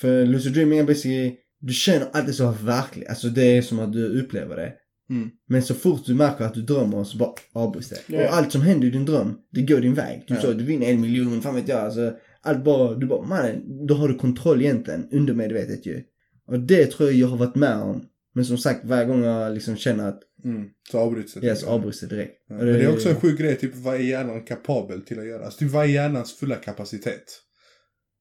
[0.00, 3.08] För lucid dreaming är basically, du känner alltid så verkligt.
[3.08, 4.72] Alltså det är som att du upplever det.
[5.10, 5.30] Mm.
[5.48, 7.98] Men så fort du märker att du drömmer så bara avbryts det.
[8.06, 8.24] Ja.
[8.28, 10.24] Och allt som händer i din dröm, det går din väg.
[10.28, 10.40] Du Ja.
[10.40, 11.80] sa du vinner en miljon, fan vet jag.
[11.80, 12.12] Alltså,
[12.42, 16.02] allt bara, du bara, mannen, då har du kontroll egentligen, undermedvetet ju.
[16.46, 18.04] Och det tror jag jag har varit med om.
[18.34, 20.68] Men som sagt, varje gång jag liksom känner att, Mm.
[20.92, 21.46] Så avbryts det.
[21.46, 22.32] yes, avbryts det direkt.
[22.48, 22.54] Ja.
[22.56, 25.44] Men det är också en sjuk grej, typ vad är hjärnan kapabel till att göra?
[25.44, 27.24] Alltså typ vad är hjärnans fulla kapacitet?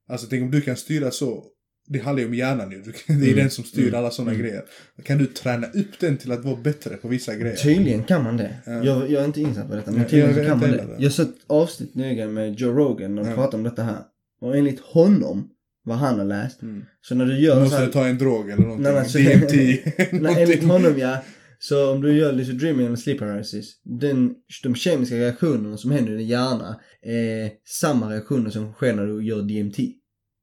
[0.09, 1.43] Alltså tänk om du kan styra så.
[1.87, 2.81] Det handlar ju om hjärnan ju.
[3.07, 3.35] Det är Mm.
[3.35, 3.95] den som styr Mm.
[3.99, 4.43] alla sådana Mm.
[4.43, 4.63] grejer.
[5.03, 7.55] Kan du träna upp den till att vara bättre på vissa grejer?
[7.55, 8.55] Tydligen kan man det.
[8.65, 8.71] Ja.
[8.83, 10.77] Jag, jag är inte insatt på detta, men tydligen jag så kan man det.
[10.77, 10.95] det.
[10.97, 13.35] Jag har sett avsnitt nyligen med Joe Rogan när de Ja.
[13.35, 14.01] pratar om detta här.
[14.41, 15.49] Och enligt honom,
[15.85, 16.83] vad han har läst, Mm.
[17.01, 18.83] så när du gör så måste här, du ta en drog eller någonting.
[18.83, 19.53] Nej, men så- DMT.
[20.21, 21.17] Nej, enligt honom ja.
[21.59, 26.11] Så om du gör lucid dreaming eller sleep paralysis, den, de kemiska reaktionerna som händer
[26.13, 29.77] i din hjärna är samma reaktioner som sker när du gör DMT.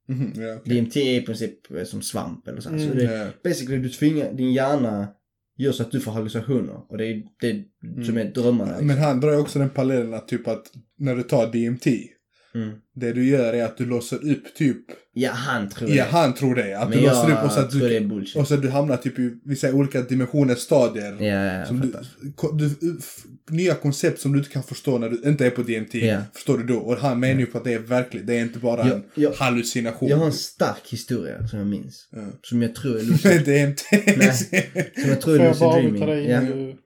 [0.08, 0.74] Mhm, ja, okej.
[0.74, 2.70] DMT är i princip eh, som svamp eller så.
[2.70, 2.78] här.
[2.78, 2.96] så Mm.
[2.96, 3.26] det, Ja.
[3.44, 5.08] basically du tvingar, din hjärna
[5.58, 6.90] gör så att du får hallucinationer.
[6.90, 7.64] Och det är det
[8.06, 8.70] som är drömmarna.
[8.70, 8.86] liksom.
[8.86, 10.66] Men han drar ju också den parallellen att typ att
[10.98, 11.86] när du tar DMT.
[12.54, 12.70] Mm.
[12.94, 14.76] Det du gör är att du låser upp typ.
[15.14, 16.10] Ja, han tror Ja, det.
[16.10, 16.78] han tror det.
[16.78, 18.68] Att Men du låser jag upp och så att tror du, och så att du
[18.70, 21.16] hamnar typ i vissa olika dimensioner, stadier.
[21.20, 21.92] Ja, ja, jag Som du,
[22.58, 22.98] du,
[23.56, 25.94] nya koncept som du inte kan förstå när du inte är på DMT.
[25.94, 26.18] Ja.
[26.34, 26.78] Förstår du då?
[26.78, 28.26] Och han menar ju på att det är verkligt.
[28.26, 29.32] Det är inte bara Ja, en ja.
[29.38, 30.08] hallucination.
[30.08, 32.08] Jag har en stark historia som jag minns.
[32.12, 32.22] Ja.
[32.42, 33.44] Som jag tror är Med lucid.
[33.44, 33.82] DMT.
[34.18, 34.32] Nej.
[35.00, 36.06] Som jag tror är jag lucid dreaming.
[36.06, 36.40] dig Ja.
[36.40, 36.76] du...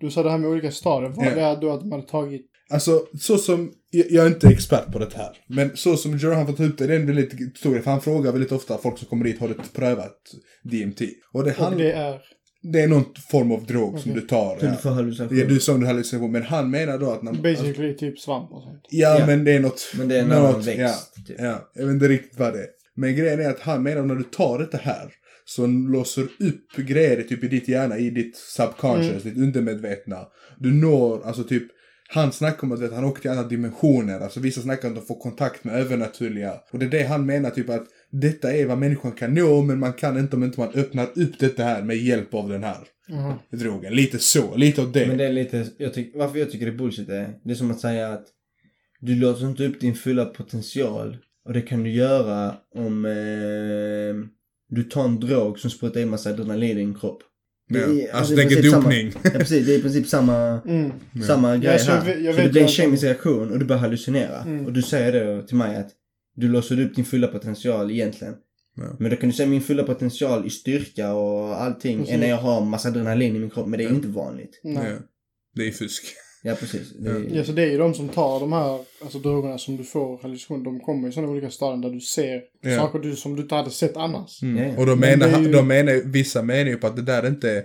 [0.00, 1.10] Du sa det här med olika stadier.
[1.10, 1.34] Var Ja.
[1.34, 2.46] det att de hade tagit...
[2.70, 5.36] Alltså, så som, jag, är inte expert på det här.
[5.48, 7.82] Men så som Joe har fått ut det, det är en väldigt stor grej.
[7.82, 10.16] För han frågar väldigt ofta folk som kommer dit, har du prövat
[10.62, 11.00] DMT?
[11.32, 11.92] Och det, Och han, det det...
[11.92, 12.82] är...
[12.84, 14.22] är någon form av drog som Okej.
[14.22, 14.58] du tar.
[14.60, 15.40] Du får hallucinationer.
[15.40, 18.52] Ja, du sa du hallucination, men han menar då att när alltså, Basically typ svamp
[18.52, 18.82] och sånt.
[18.90, 19.26] Ja, Ja.
[19.26, 19.92] men det är något...
[19.98, 21.36] Men det är en annan något, växt, Ja, typ.
[21.38, 22.66] ja, jag vet inte riktigt vad det är.
[22.96, 25.12] Men grejen är att han menar att när du tar det här
[25.44, 30.16] så låser upp grejer typ i ditt hjärna, i ditt subconscious, ditt undermedvetna.
[30.58, 31.62] Du når, alltså typ,
[32.08, 34.20] han snackar om att vet, han åker till andra dimensioner.
[34.20, 36.54] Alltså vissa snackar om att de får kontakt med övernaturliga.
[36.72, 39.78] Och det är det han menar typ att detta är vad människan kan nå, men
[39.78, 42.78] man kan inte om inte man öppnar upp detta här med hjälp av den här
[43.06, 43.38] Jaha.
[43.50, 43.94] drogen.
[43.94, 45.06] Lite så, lite av det.
[45.06, 47.54] Men det är lite, jag tyck, varför jag tycker det är bullshit är, det är
[47.54, 48.26] som att säga att
[49.00, 51.16] du låter inte upp din fulla potential.
[51.44, 54.28] Och det kan du göra om eh,
[54.68, 57.22] du tar en drog som sprutar in massa adrenalin i din kropp.
[57.68, 57.84] Det Ja.
[57.86, 59.12] är- Alltså det är i tänker princip samma- dopning.
[59.24, 60.92] Ja precis, det är i princip samma, Mm.
[61.26, 62.16] samma grej så jag här.
[62.16, 64.42] jag så det blir en kemisk reaktion och du börjar hallucinera.
[64.42, 64.66] Mm.
[64.66, 65.88] Och du säger det till mig att
[66.36, 68.34] du låser upp din fulla potential egentligen.
[68.76, 68.96] Ja.
[68.98, 72.14] Men då kan du säga min fulla potential i styrka och allting Precis.
[72.14, 73.66] är när jag har massa adrenalin i min kropp.
[73.68, 74.60] Men det är inte vanligt.
[74.64, 74.74] Nej.
[74.90, 74.96] Ja.
[75.54, 76.04] Det är fusk.
[76.46, 76.92] Ja precis.
[76.98, 79.76] Det är, Ja, så det är ju de som tar de här alltså, drogerna som
[79.76, 80.64] du får hallucination.
[80.64, 82.76] De kommer i sådana olika stadier där du ser Ja.
[82.76, 84.42] saker du, som du inte hade sett annars.
[84.42, 84.62] Mm.
[84.62, 84.80] Ja, ja.
[84.80, 87.26] Och de Men menar, är ju- de menar, vissa menar ju på att det där
[87.26, 87.64] inte är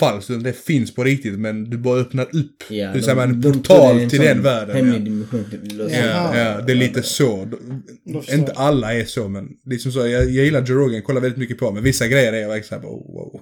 [0.00, 2.62] falskt, utan det finns på riktigt, men du bara öppnar upp.
[2.68, 4.76] Ja, är som en de portal till den världen.
[4.76, 5.04] Hemlig Ja.
[5.04, 5.44] dimension.
[5.78, 6.38] Ja, Jaha.
[6.38, 7.48] ja, det är lite så.
[8.32, 11.20] Inte alla är så, men det är som så, jag, jag gillar Joe Rogan, kollar
[11.20, 13.40] väldigt mycket på, men vissa grejer är jag verkligen såhär, oh, wow.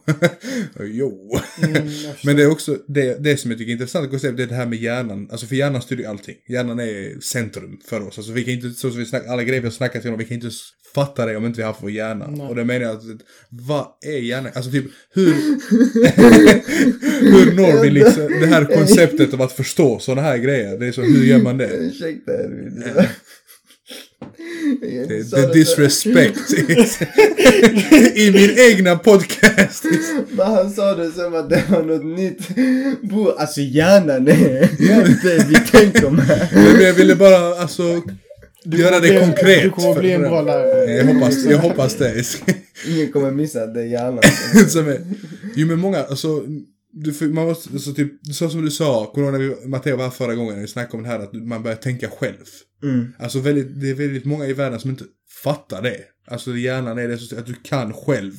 [0.92, 1.38] jo.
[1.62, 1.82] Mm.
[2.24, 4.54] Men det är också, det, det som jag tycker är intressant koncept, det är det
[4.54, 5.28] här med hjärnan.
[5.30, 6.34] Alltså för hjärnan styr ju allting.
[6.48, 8.18] Hjärnan är centrum för oss.
[8.18, 10.24] Alltså vi kan inte, så som vi snack, alla grejer vi har snackat om, vi
[10.24, 10.50] kan inte
[10.94, 12.26] fatta det om inte vi har haft vår hjärna.
[12.30, 12.46] Nej.
[12.46, 13.02] Och det menar jag att,
[13.48, 14.52] vad är hjärnan?
[14.54, 15.34] Alltså typ, hur,
[17.20, 20.78] hur når vi liksom det här konceptet av att förstå sådana här grejer?
[20.78, 21.70] Det är så, hur gör man det?
[21.72, 22.82] Ursäkta Edvin.
[25.08, 26.98] Det, the disrespect is,
[28.14, 29.84] i min egna podcast.
[30.30, 32.48] Men han sa det som att det var något nytt.
[33.02, 34.68] Bro, alltså hjärnan är
[35.22, 36.48] det vi tänker med.
[36.80, 38.02] Jag ville bara, alltså,
[38.64, 39.62] göra kommer det bli- konkret.
[39.62, 40.92] Du kommer bli en bra lärare.
[40.92, 42.24] Jag hoppas, jag hoppas det.
[42.88, 44.22] Ingen kommer missa det är hjärnan.
[44.68, 45.00] som är,
[45.54, 46.42] jo men många, alltså,
[46.92, 50.34] du, man måste, alltså typ, så som du sa, du vi, Matteo var här förra
[50.34, 52.44] gången, när vi snackade om det här att man börjar tänka själv.
[52.82, 53.06] Mm.
[53.18, 55.04] Alltså väldigt, det är väldigt många i världen som inte
[55.44, 55.96] fattar det.
[56.26, 58.32] Alltså hjärnan är det så att du kan själv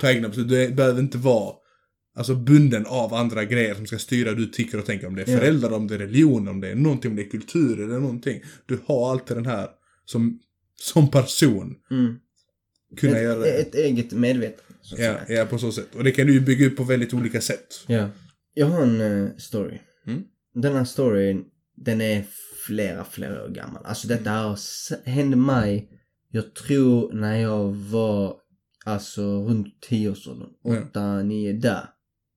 [0.00, 0.48] ta egna beslut.
[0.48, 1.54] Det behöver inte vara
[2.14, 5.06] alltså bunden av andra grejer som ska styra hur du tycker och tänker.
[5.06, 7.30] Om det är föräldrar, om det är religion, om det är någonting, om det är
[7.30, 8.42] kultur eller någonting.
[8.66, 9.68] Du har alltid den här
[10.04, 10.38] som,
[10.74, 12.14] som person Mm.
[12.96, 14.62] kunna ett, göra ett eget medvetande.
[14.96, 15.94] Ja, ja, på så sätt.
[15.94, 17.84] Och det kan du ju bygga upp på väldigt olika sätt.
[17.86, 18.08] Ja.
[18.54, 19.78] Jag har en eh, story.
[20.06, 20.22] Mm.
[20.54, 21.44] Den här storyn,
[21.76, 22.24] den är
[22.66, 23.84] flera, flera år gammal.
[23.84, 25.88] Alltså detta här s- hände mig,
[26.30, 28.36] jag tror när jag var
[28.84, 30.48] alltså runt 10-årsåldern.
[30.62, 30.82] Ja.
[30.90, 31.84] 8, 9 där.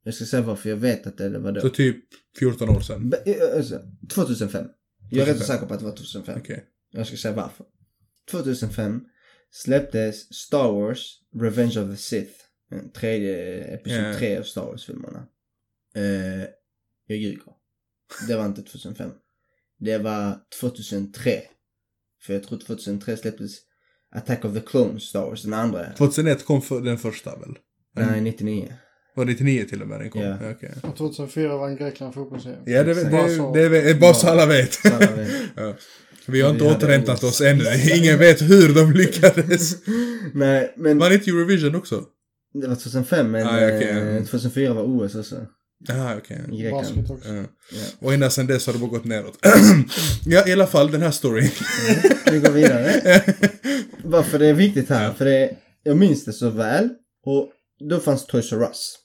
[0.07, 1.61] Jag ska säga varför jag vet att det var då.
[1.61, 1.97] Så typ
[2.39, 3.09] 14 år sedan.
[3.09, 3.79] B- eh, alltså,
[4.13, 4.65] 2005.
[5.11, 5.47] Jag är rätt 2005.
[5.55, 6.39] säker på att det var 2005.
[6.41, 6.65] Okej.
[6.91, 7.65] Jag ska säga varför.
[8.31, 9.01] 2005
[9.51, 12.31] släpptes Star Wars Revenge of the Sith.
[12.69, 14.17] Den tredje, episod Ja.
[14.17, 15.27] 3 av Star Wars-filmerna.
[15.95, 16.47] Eh,
[17.07, 17.53] jag ljuger.
[18.27, 19.11] Det var inte 2005.
[19.79, 21.41] Det var 2003.
[22.21, 23.51] För jag tror 2003 släpptes
[24.11, 25.93] Attack of the Clones Star Wars, den andra.
[25.93, 27.57] 2001 kom för, den första väl?
[27.95, 28.73] Nej, 99.
[29.15, 30.21] Var det 99 till och med den kom?
[30.21, 30.37] Ja.
[30.51, 30.71] okej.
[30.83, 32.55] Och 2004 vann Grekland fotbolls-EM.
[32.65, 34.73] Ja, det, det, Bara det, det, är bara så alla vet.
[34.73, 35.29] Så alla vet.
[35.55, 35.75] ja.
[36.27, 37.63] Vi har inte återhämtat oss ännu.
[37.95, 39.75] Ingen vet hur de lyckades.
[40.33, 42.03] Nej, men Var det inte Eurovision också?
[42.61, 43.89] det var 2005 men Ah, okej.
[44.17, 45.35] eh, 2004 var OS också.
[45.89, 46.41] Ah, okej.
[46.51, 47.11] I Grekland.
[47.11, 47.27] Också.
[47.29, 47.35] Ja.
[47.71, 47.81] Ja.
[47.99, 49.37] Och ända sedan dess har det bara gått neråt.
[50.25, 51.49] ja, i alla fall den här storyn.
[52.31, 53.01] Vi går vidare.
[54.03, 55.13] Varför det är viktigt här, Ja.
[55.13, 55.49] för det,
[55.83, 56.89] jag minns det så väl.
[57.25, 57.49] Och
[57.89, 58.95] då fanns Toys R Us.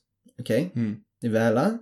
[0.41, 0.73] Okej?
[0.77, 0.97] Mm.
[1.23, 1.79] I Väla.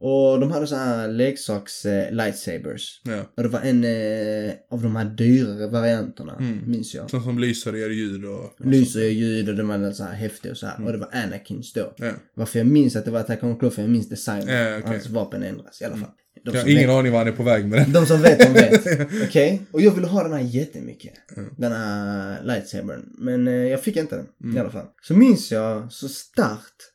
[0.00, 3.00] Och de hade så här leksaks eh, lightsabers.
[3.04, 3.22] Ja.
[3.36, 6.70] Och det var en eh, av de här dyrare varianterna, Mm.
[6.70, 7.10] minns jag.
[7.10, 8.66] Sånt som lyser och gör ljud och...
[8.66, 10.84] Lyser och ljud och de var så här häftiga och så här.
[10.86, 11.94] Och det var Anakins då.
[11.96, 12.10] Ja.
[12.34, 14.48] Varför jag minns att det var Attack on Clones, för jag minns designen.
[14.54, 14.90] Ja, okej.
[14.90, 16.10] Hans vapen ändras i alla fall.
[16.44, 17.92] De Jag har som ingen vet- aning var han är på väg med den.
[17.92, 19.08] De som vet, de vet.
[19.28, 19.62] Okej?
[19.70, 21.12] Och jag ville ha den här jättemycket.
[21.36, 21.50] Mm.
[21.58, 23.02] Den här lightsabern.
[23.18, 24.56] Men eh, jag fick inte den Mm.
[24.56, 24.86] i alla fall.
[25.02, 26.90] Så minns jag så starkt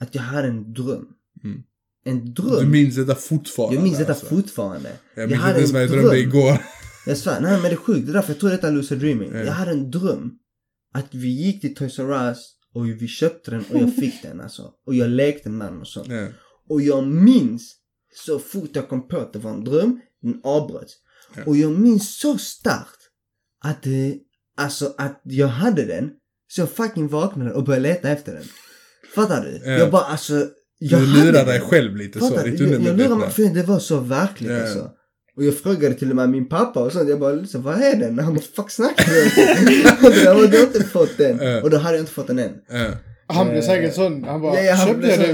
[0.00, 1.06] att jag hade en dröm.
[1.44, 1.62] Mm.
[2.04, 2.64] En dröm.
[2.64, 3.76] Du minns detta fortfarande?
[3.76, 4.26] jag minns detta alltså.
[4.26, 4.92] fortfarande.
[5.14, 6.58] Jag minns inte ens vad jag drömde igår.
[7.06, 8.06] Jag svär, nej men det är sjukt.
[8.06, 9.30] Det är därför jag tror detta är lucid dreaming.
[9.32, 9.38] Ja.
[9.38, 10.32] Jag hade en dröm.
[10.92, 12.38] Att vi gick till Toys R Us
[12.74, 14.70] och vi köpte den och jag fick den alltså.
[14.86, 16.08] Och jag lekte med den och sånt.
[16.08, 16.26] Ja.
[16.68, 17.76] Och jag minns
[18.14, 20.92] så fort jag kom på att det var en dröm, den avbröts.
[21.36, 21.42] Ja.
[21.46, 23.00] Och jag minns så starkt
[23.64, 23.92] att, eh,
[24.56, 26.10] alltså att jag hade den,
[26.48, 28.44] så jag fucking vaknade och började leta efter den.
[29.14, 29.60] Fattar du?
[29.70, 29.78] Ja.
[29.78, 30.34] Jag bara alltså,
[30.78, 31.46] jag Du hade lurar den.
[31.46, 32.60] dig själv lite så, ditt?
[32.60, 34.60] Jag, jag lurar mig, för det var så verkligt Ja.
[34.60, 34.90] alltså.
[35.36, 37.08] Och jag frågade till och med min pappa och sånt.
[37.08, 38.18] Jag bara liksom, vad är den?
[38.18, 39.04] Han bara, fuck snackar
[40.24, 40.44] du om?
[40.44, 41.38] Och du har inte fått den.
[41.42, 41.62] Ja.
[41.62, 42.52] Och då hade jag inte fått den än.
[42.70, 42.86] Ja.
[43.26, 44.24] Han blev Eh, säkert sån.
[44.24, 45.32] Han bara, Ja, ja, han köpte jag den?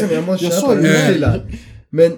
[0.00, 0.12] Jag?
[0.12, 1.12] Jag måste Jag köpa den.
[1.12, 1.50] gillar.
[1.90, 2.12] Men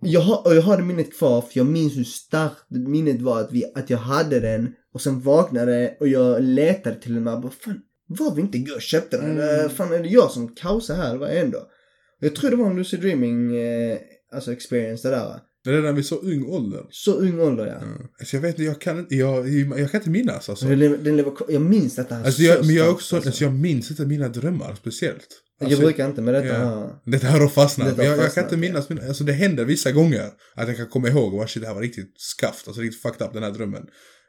[0.00, 3.40] jag har, och jag har det minnet kvar för jag minns hur starkt minnet var
[3.40, 7.40] att, vi, att jag hade den och sen vaknade och jag letade till den och
[7.40, 7.78] bara fan
[8.14, 9.30] var vi inte igår och köpte den?
[9.30, 9.38] Mm.
[9.38, 11.16] Eller fan är det jag som kaosar här?
[11.16, 11.68] Vad är det ändå?
[12.20, 13.98] Jag tror det var en lucid dreaming eh,
[14.34, 15.40] alltså experience det där.
[15.64, 16.86] Det är redan vid så ung ålder.
[16.90, 17.72] Så ung ålder ja.
[17.72, 18.08] Ja.
[18.18, 19.48] Alltså jag vet inte, jag kan inte, jag,
[19.78, 20.66] jag kan inte minnas alltså.
[20.66, 23.28] Den, den lever, jag minns detta här Alltså så jag, men jag starkt, också, alltså.
[23.28, 25.28] alltså jag minns inte mina drömmar speciellt.
[25.60, 26.54] Alltså, jag brukar inte med detta ja.
[26.54, 26.90] här.
[27.04, 27.86] Detta har fastnat.
[27.86, 28.72] Detta Men har jag, jag kan fastnat, inte ja.
[28.72, 31.66] minnas, mina, alltså det händer vissa gånger att jag kan komma ihåg och shit det
[31.66, 33.86] här var riktigt skaft, alltså riktigt fucked up den här drömmen.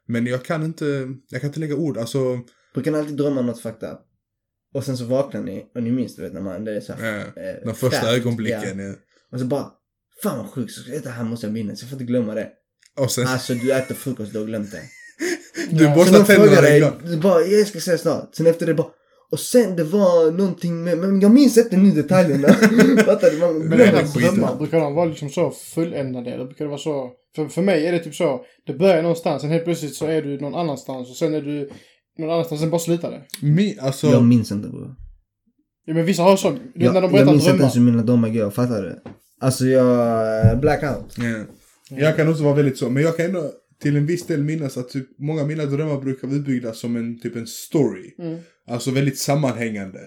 [0.07, 2.39] Men jag kan inte, jag kan inte lägga ord, alltså,
[2.76, 3.99] Brukar ni alltid drömma något fucked up?
[4.73, 6.93] Och sen så vaknar ni och ni minns du vet när man, det är så
[6.93, 8.80] här, eh, eh, de första fräscht, ögonblicken.
[8.80, 8.86] ja.
[8.86, 8.93] Ja.
[9.32, 9.71] Och så bara,
[10.23, 12.49] fan vad sjukt, så det här måste jag minnas, jag får inte glömma det.
[12.99, 14.82] Och sen, Alltså du äter frukost, du har glömt det.
[15.69, 15.95] du Ja.
[15.95, 18.36] Borstar tänderna dig, du bara, jag ska säga snart.
[18.36, 18.88] Sen efter det bara,
[19.32, 22.47] och sen det var någonting med, men jag minns inte nu detaljerna.
[23.05, 23.38] Fattar du?
[23.38, 26.32] Man glömmer drömmar, brukar de vara liksom så fulländade?
[26.32, 27.11] Eller brukar det vara så?
[27.36, 30.21] För, för mig är det typ så, det börjar någonstans, sen helt plötsligt så är
[30.21, 31.69] du någon annanstans och sen är du
[32.18, 33.47] någon annanstans, sen bara slutar det.
[33.47, 34.95] Mi, alltså, Jag minns inte bror.
[35.86, 37.61] Ja men vissa har så, du vet Jag, när de jag berättar minns inte drömmar.
[37.61, 39.01] ens hur mina drömmar går, fattar du?
[39.41, 41.16] Alltså jag, blackout.
[41.18, 41.45] ja.
[41.89, 43.51] jag kan också vara väldigt så, men jag kan ändå
[43.82, 46.95] till en viss del minnas att typ, många av mina drömmar brukar vara utbyggda som
[46.95, 48.16] en typ en story.
[48.20, 48.39] Mm.
[48.68, 49.99] Alltså väldigt sammanhängande.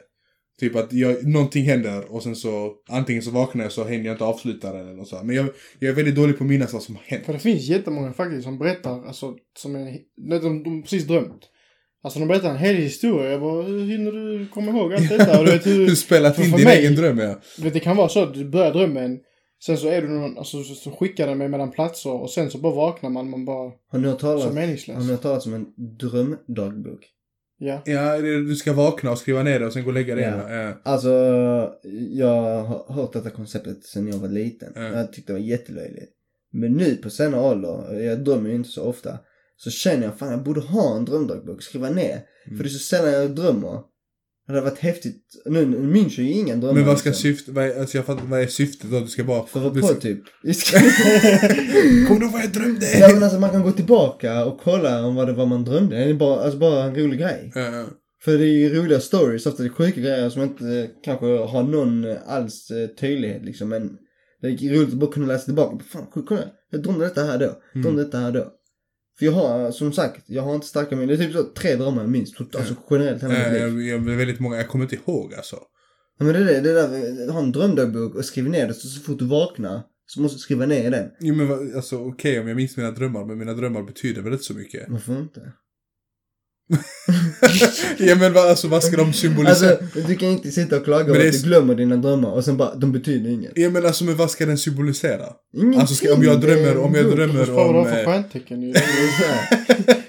[0.60, 4.14] Typ att jag, någonting händer och sen så antingen så vaknar jag så hinner jag
[4.14, 5.22] inte avsluta den eller så.
[5.24, 5.48] Men jag,
[5.78, 7.24] jag är väldigt dålig på att minnas vad som har hänt.
[7.26, 9.86] För det finns jättemånga faktiskt som berättar, alltså, som en,
[10.30, 11.42] de, de, de precis drömt.
[12.02, 15.38] Alltså de berättar en hel historia, jag bara, hur hinner du komma ihåg allt detta?
[15.38, 17.40] Och du vet Du hur, spelat för in din mig- egen dröm ja.
[17.56, 19.18] du vet det kan vara så att du börjar drömmen,
[19.64, 22.50] sen så är du någon, alltså så, så skickar den mig mellan platser och sen
[22.50, 24.96] så bara vaknar man, man bara, Har ni hört så talas, meningslös.
[24.96, 25.66] har ni hört talas om en
[26.00, 27.00] drömdagbok?
[27.60, 27.82] Ja.
[27.84, 30.54] Ja, du ska vakna och skriva ner det och sen gå och lägga dig Ja.
[30.56, 30.72] Ja.
[30.84, 31.10] Alltså,
[32.10, 34.72] jag har hört detta konceptet sedan jag var liten.
[34.74, 34.82] Ja.
[34.82, 36.12] Jag tyckte det var jättelöjligt.
[36.52, 39.18] Men nu på senare ålder, jag drömmer ju inte så ofta,
[39.58, 42.20] så känner jag fan jag borde ha en drömdagbok, skriva ner.
[42.46, 42.56] Mm.
[42.56, 43.80] För det är så sällan jag drömmer.
[44.46, 45.22] Det hade varit häftigt.
[45.44, 46.74] Nu, nu minns jag ju inga drömmar.
[46.74, 47.22] Men vad ska liksom.
[47.22, 49.00] syftet, vad är, alltså jag fattar, vad är syftet då?
[49.00, 49.46] Du ska bara...
[49.46, 50.22] För vara ska, på typ.
[52.08, 52.98] Kommer du ihåg vad jag drömde?
[52.98, 55.96] Ja men alltså man kan gå tillbaka och kolla om vad det var man drömde.
[55.96, 57.52] Det är bara, alltså bara en rolig grej.
[57.54, 57.86] Ja, ja.
[58.24, 61.62] För det är ju roliga stories, ofta det är sjuka grejer som inte kanske har
[61.62, 63.68] någon alls eh, tydlighet liksom.
[63.68, 63.96] Men
[64.42, 65.84] det är roligt att bara kunna läsa tillbaka.
[65.84, 66.44] Fan, kolla.
[66.70, 67.62] Jag drömde detta här då.
[67.72, 68.52] Jag drömde detta här då.
[69.18, 71.08] För jag har, som sagt, jag har inte starka minnen.
[71.08, 72.34] Det är typ så tre drömmar jag minns.
[72.40, 73.86] Alltså generellt hela mitt Eh, liv.
[73.88, 75.56] Jag, jag, väldigt många, jag kommer inte ihåg alltså.
[76.18, 76.88] Ja, men det är det, det är
[77.26, 80.36] där, har en drömdagbok och skriver ner det så, så fort du vaknar så måste
[80.36, 81.10] du skriva ner den.
[81.20, 84.44] Jo men alltså okej om jag minns mina drömmar, men mina drömmar betyder väl inte
[84.44, 84.84] så mycket.
[84.88, 85.52] Varför inte?
[87.98, 89.70] ja men vad, alltså vad ska de symbolisera?
[89.70, 92.30] Alltså, du kan inte sitta och klaga Men över att är du glömmer dina drömmar
[92.30, 93.52] och sen bara, de betyder inget.
[93.54, 95.26] Ja men alltså men vad ska den symbolisera?
[95.56, 95.80] Ingenting.
[95.80, 97.74] Alltså ska, om jag drömmer, om jag drömmer vad du om...
[97.74, 98.60] har för Eh, stjärntecken.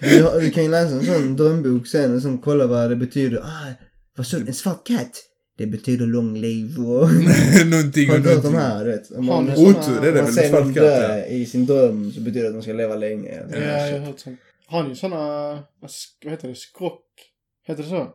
[0.01, 2.95] Du, har- du kan ju läsa en sån drömbok sen och sen kolla vad det
[2.95, 3.38] betyder.
[3.38, 3.74] Ah,
[4.18, 5.12] vad så, en svart katt.
[5.57, 6.86] Det betyder lång liv och...
[7.66, 8.53] någonting Har och du hört de någonting.
[8.53, 9.12] här, du vet?
[9.12, 10.84] Om Har man, om Otur, det är det man väl ser en svart någon katt
[10.84, 11.26] dö ja.
[11.26, 13.39] i sin dröm så betyder det att man ska leva länge.
[13.51, 14.39] Ja, jag har hört sånt.
[14.70, 15.17] Har ni såna,
[15.82, 15.91] vad
[16.24, 17.01] vad heter det, skrock?
[17.67, 18.07] Heter det så?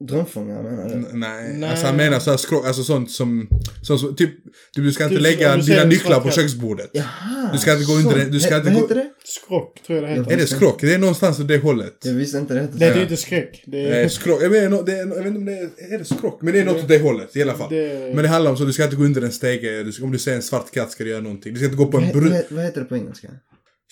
[0.00, 1.18] Drömfångare menar du?
[1.18, 1.54] Nej.
[1.58, 1.70] Nej.
[1.70, 3.48] alltså han menar så här skrock, alltså sånt som,
[3.82, 4.30] sånt som typ,
[4.74, 6.90] du, du ska inte Typ lägga dina nycklar på köksbordet.
[6.92, 7.50] Jaha!
[7.52, 9.10] Du ska inte gå under det- du ska inte Vad gå- heter det?
[9.24, 10.32] Skrock tror jag det heter.
[10.32, 10.80] Är det skrock?
[10.80, 11.96] Det är någonstans åt det hållet.
[12.04, 12.78] Jag visste inte det hette så.
[12.78, 13.62] Det ju inte skräck.
[13.66, 14.08] Det är...
[14.08, 16.42] skrock, jag, menar, det är, jag vet inte om det är, är det skrock?
[16.42, 17.70] Men det är något åt det hållet i alla fall.
[17.70, 20.18] Det- Men det handlar om så, du ska inte gå under en stege, om du
[20.18, 21.52] ser en svart katt ska du göra någonting.
[21.52, 22.30] Du ska inte gå på Vad, en brun...
[22.32, 23.28] vad, vad heter det på engelska?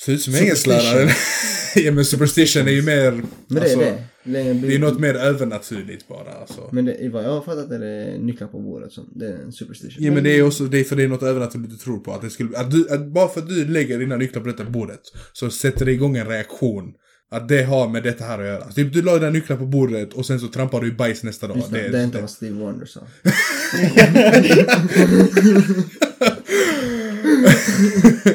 [0.00, 1.10] Ser ut som engelsklärare.
[1.74, 3.10] ja men superstition är ju mer...
[3.10, 4.04] Men det alltså, är det.
[4.24, 6.68] Det är, Det något mer övernaturligt bara alltså.
[6.72, 9.52] Men det, vad jag har fattat är det nycklar på bordet som, det är en
[9.52, 10.04] superstition.
[10.04, 12.12] Ja men det är också, det är för det är något övernaturligt du tror på.
[12.12, 14.64] Att det skulle, att du, att bara för att du lägger dina nycklar på detta
[14.64, 15.00] bordet
[15.32, 16.94] så sätter det igång en reaktion.
[17.30, 18.72] Att det har med detta här att göra.
[18.72, 21.46] Typ du la dina nycklar på bordet och sen så trampar du i bajs nästa
[21.46, 21.56] dag.
[21.56, 23.00] Just det, det är inte vad Steve Wonder sa.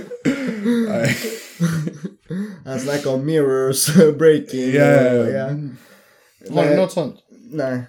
[2.65, 5.31] Han snackar om mirrors breaking Ja, ja, och, ja.
[5.31, 5.47] ja.
[6.55, 6.77] Har du Nej.
[6.77, 7.15] något sånt?
[7.51, 7.83] Nej.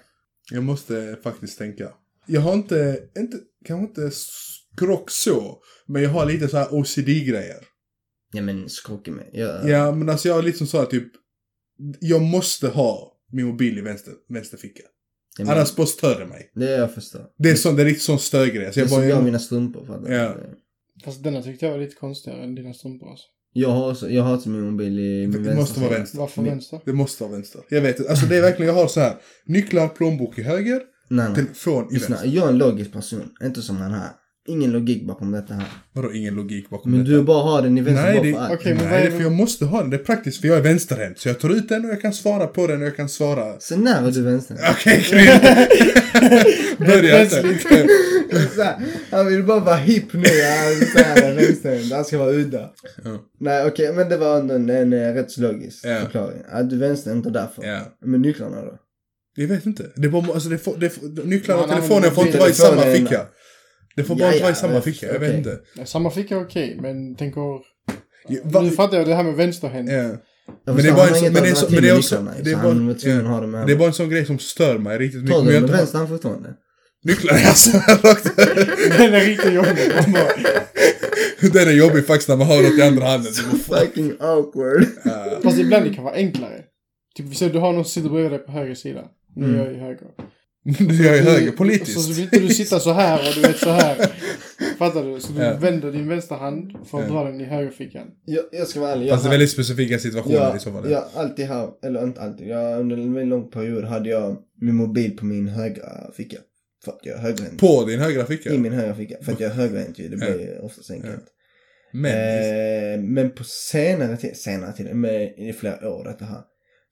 [0.51, 1.91] Jag måste faktiskt tänka.
[2.27, 5.57] Jag har inte, inte, kanske inte skrock så.
[5.87, 7.57] Men jag har lite så här OCD-grejer.
[8.33, 9.29] Ja men skrockar mig.
[9.33, 9.69] Ja.
[9.69, 11.07] Ja men alltså jag har liksom så här typ.
[11.99, 14.83] Jag måste ha min mobil i vänster, vänster ficka.
[15.37, 16.51] Ja, men, Annars bara stör det mig.
[16.55, 17.25] det jag förstår.
[17.37, 18.73] Det är, sån, det är riktigt sån störgrej.
[18.73, 19.85] Så Det är jag som bara, jag och mina strumpor.
[19.85, 20.11] Fattar?
[20.11, 20.35] Ja.
[21.05, 23.25] Fast denna tyckte jag var lite konstigare än dina strumpor alltså.
[23.53, 26.17] Jag har jag har också min mobil i min det måste vara vänster.
[26.17, 26.79] Varför Min- vänster?
[26.85, 27.61] Det måste vara vänster.
[27.69, 28.09] Jag vet inte.
[28.11, 29.15] Alltså det är verkligen, jag har så här.
[29.45, 31.35] Nycklar, plånbok i höger, Nej nej.
[31.35, 32.35] telefon i Lyssna, vänster.
[32.35, 33.29] jag är en logisk person.
[33.43, 34.09] Inte som han här.
[34.47, 35.67] Ingen logik bakom detta här.
[35.93, 37.11] Vadå ingen logik bakom Men detta?
[37.11, 38.55] du bara har den i vänster Nej, bara det, för.
[38.55, 39.89] Okej, men nej är det är för jag måste ha den.
[39.89, 41.19] Det är praktiskt för jag är vänsterhänt.
[41.19, 43.53] Så jag tar ut den och jag kan svara på den och jag kan svara.
[43.59, 44.57] Så när är du vänster?
[44.71, 45.25] Okej, okay,
[46.77, 48.79] Börja inte.
[49.11, 50.23] Han vill bara vara hipp nu.
[51.23, 51.93] Han vänsterhänt.
[51.93, 52.69] Han ska vara udda.
[53.03, 53.17] Ja.
[53.39, 55.99] Nej okej, men det var ändå en, en, eh, rätt så logisk Ja.
[55.99, 56.41] förklaring.
[56.51, 57.63] Att du vänsterhänt och därför.
[57.63, 57.79] Ja.
[58.05, 58.79] Men nycklarna då?
[59.35, 59.85] Jag vet inte.
[59.95, 62.53] Det är bara, alltså det får, det får, nycklarna och telefonen får inte vara i
[62.53, 63.25] samma ficka.
[63.95, 65.05] Det får bara Ja, inte vara i ja, samma ficka.
[65.05, 65.37] Jag vet okej.
[65.37, 65.59] inte.
[65.75, 67.41] Ja, Samma ficka är okej, men tänker...
[68.27, 69.89] Ja, va- Nu fattar jag det här med vänsterhänt.
[69.91, 70.03] Ja.
[70.65, 72.31] Men det är bara men det är så- alternativ men det är med också- nycklarna,
[72.43, 73.65] det är så bara- ja.
[73.65, 75.35] Det är en sån grej som stör mig riktigt mycket.
[75.35, 76.53] Tar Men du jag med vänster hand fortfarande?
[77.05, 77.77] Nycklarna, alltså.
[78.07, 78.97] rakt över.
[78.97, 79.91] Den är riktigt jobbig.
[81.53, 83.33] Den är jobbig faktiskt när man har något i andra handen.
[83.67, 83.79] Fan.
[83.79, 84.85] Fucking awkward.
[85.05, 85.39] Ja.
[85.43, 86.61] Fast ibland det kan vara enklare.
[87.15, 89.01] Typ säger du har någon som sitter bredvid dig på höger sida.
[89.35, 90.07] Nu är jag i höger.
[90.63, 92.01] Du gör ju höger Så, politiskt.
[92.01, 93.95] så vill inte du sitta så här och du vet så här.
[94.79, 95.19] Fattar du?
[95.19, 95.57] Så du Ja.
[95.57, 97.13] vänder din vänstra hand för att Ja.
[97.13, 98.07] dra den i högerfickan.
[98.25, 99.05] Jag, jag ska vara ärlig.
[99.07, 100.91] Jag Fast det är har- väldigt specifika situationer jag, i så fall.
[100.91, 104.37] jag har alltid haft, eller inte alltid, jag, under en väldigt lång period hade jag
[104.61, 106.37] min mobil på min högra ficka.
[106.85, 107.59] För att jag är högerhänt.
[107.59, 108.49] På din högra ficka?
[108.53, 109.15] I min högra ficka.
[109.21, 111.23] För att jag är högerhänt ju, det blir oftast enkelt.
[111.95, 112.13] Men,
[112.93, 116.41] Eh, men på senare tid, senare tid, med, i flera år detta här.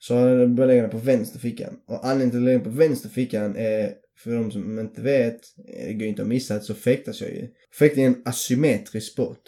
[0.04, 1.78] Så har jag börjat lägga den på vänster fickan.
[1.88, 3.94] Och anledningen till att lägga den på vänster fickan är,
[4.24, 7.48] för de som inte vet, eh, det går inte att missa, så fäktas jag ju.
[7.80, 9.42] Fäktning är en asymmetrisk sport.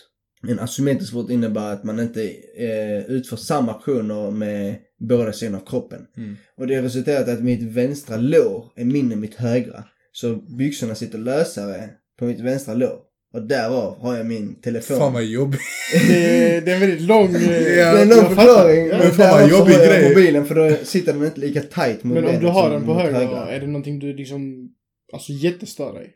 [0.48, 5.66] En asymmetrisk sport innebär att man inte eh, utför samma aktioner med båda sidorna av
[5.66, 6.06] kroppen.
[6.18, 6.36] Mm.
[6.58, 9.84] Och det har resulterat i att mitt vänstra lår är mindre än mitt högra.
[10.12, 11.90] Så byxorna sitter lösare
[12.20, 13.00] på mitt vänstra lår.
[13.34, 14.98] Och därav har jag min telefon.
[14.98, 15.62] fan vad jobbigt.
[16.08, 17.26] Det, det är en väldigt lång...
[17.36, 18.88] eh, det är en lång förklaring.
[18.88, 20.10] Men fan vad jobbig grej.
[20.10, 22.94] mobilen för då sitter den inte lika tight mot Men om du har den på
[22.94, 23.52] höger, högra.
[23.52, 24.70] är det någonting du liksom...
[25.14, 26.14] Alltså jättestör dig?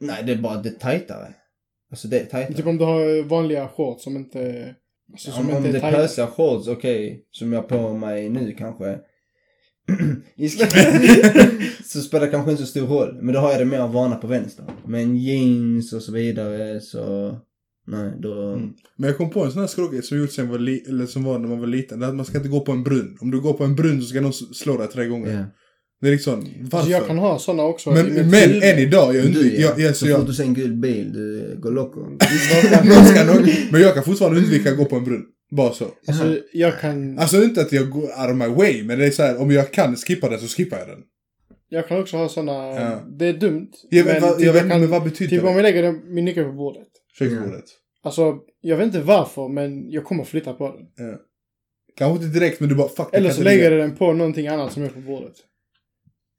[0.00, 1.34] Nej, det är bara det är tajtare.
[1.90, 2.56] Alltså det är tajtare.
[2.56, 4.74] Typ om du har vanliga shorts som inte...
[5.12, 5.98] Alltså som om, om inte det är är tajta.
[5.98, 8.98] pösiga shorts, okej, som jag har på mig nu kanske.
[10.36, 10.66] Iska.
[11.84, 13.18] så spelar det kanske inte så stor roll.
[13.22, 14.64] Men då har jag det mer vana på vänster.
[14.86, 17.36] Men jeans och så vidare så...
[17.86, 18.52] Nej, då...
[18.52, 18.70] Mm.
[18.96, 21.24] Men jag kom på en sån här skrockgrej som gjort sen var li- eller som
[21.24, 22.00] var när man var liten.
[22.00, 23.18] Det är att man ska inte gå på en brunn.
[23.20, 25.34] Om du går på en brunn så ska någon slå dig tre gånger.
[25.34, 25.44] Ja.
[26.00, 26.90] Det är liksom, varför?
[26.90, 27.90] Jag kan ha sådana också.
[27.90, 29.62] i Men, men än idag, jag Du undviker...
[29.62, 29.68] ja.
[29.68, 32.00] Jag, jag, så så fort du ser en gul bil, du går loco.
[33.72, 35.24] men jag kan fortfarande undvika att gå på en brunn.
[35.50, 35.84] Bara så.
[36.06, 39.10] Alltså jag kan, Alltså inte att jag går out of my way, men det är
[39.10, 41.02] så här, om jag kan skippa det så skippar jag den.
[41.68, 43.00] jag kan också ha sådana, Ja.
[43.18, 43.70] det är dumt.
[43.90, 45.52] Jag vet, vad, typ jag vet kan- inte, men vad betyder Typ om det?
[45.52, 46.88] jag lägger den- min nyckel på bordet.
[47.18, 47.64] Köksbordet.
[48.02, 51.06] Alltså, jag vet inte varför men jag kommer flytta på den.
[51.08, 51.16] Ja.
[51.96, 52.98] Kanske inte direkt, men du bara fuck.
[53.12, 55.34] jag Eller kan så lägger jag den på någonting annat som är på bordet.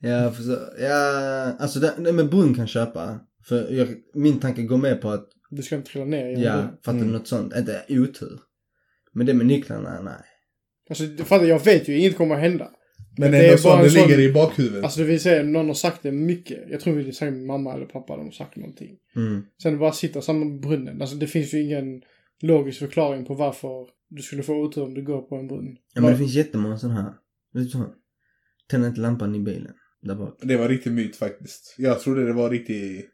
[0.03, 3.19] Ja, för så, ja, alltså det, det med brunn kan köpa.
[3.47, 6.67] För jag, min tanke går med på att, Du ska inte trilla ner genom ja,
[6.85, 7.11] fattar du Mm.
[7.13, 7.53] något sånt?
[7.55, 8.39] Inte otur.
[9.13, 10.13] Men det med nycklarna, nej.
[10.89, 12.71] Alltså, det- fattar, jag vet ju, inget kommer att hända.
[13.17, 14.83] Men det ändå är så, bara det sån- ligger i bakhuvudet.
[14.83, 16.59] Alltså det vill säga, någon har sagt det mycket.
[16.69, 18.97] Jag tror det är säkert mamma eller pappa, de har sagt någonting.
[19.15, 19.41] Mm.
[19.63, 21.01] Sen bara sitta samma brunnen.
[21.01, 22.01] Alltså det finns ju ingen
[22.41, 25.77] logisk förklaring på varför du skulle få otur om du går på en brunn.
[25.93, 27.13] Ja men det finns jättemånga sådana här.
[27.53, 27.77] Vet du?
[28.69, 29.73] Tänd inte lampan i bilen.
[30.01, 30.37] Där bak.
[30.41, 31.75] Det var riktigt myt faktiskt.
[31.77, 33.09] Jag trodde det var riktigt...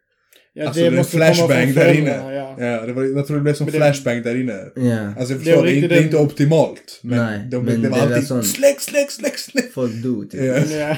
[0.57, 2.33] ja, alltså det, är flashbang där inne.
[2.33, 2.55] Ja.
[2.65, 4.53] Ja, det var, jag tror det blev som Men det- flashbang där inne.
[4.75, 5.13] Ja.
[5.19, 6.99] Alltså jag Det var förstår, det, inte- det är inte optimalt.
[7.03, 9.73] Men, Nej, de, men det var det alltid sån- släck, släck, släck, släck.
[9.73, 10.41] Folk dog typ.
[10.41, 10.57] Ja.
[10.77, 10.97] Ja.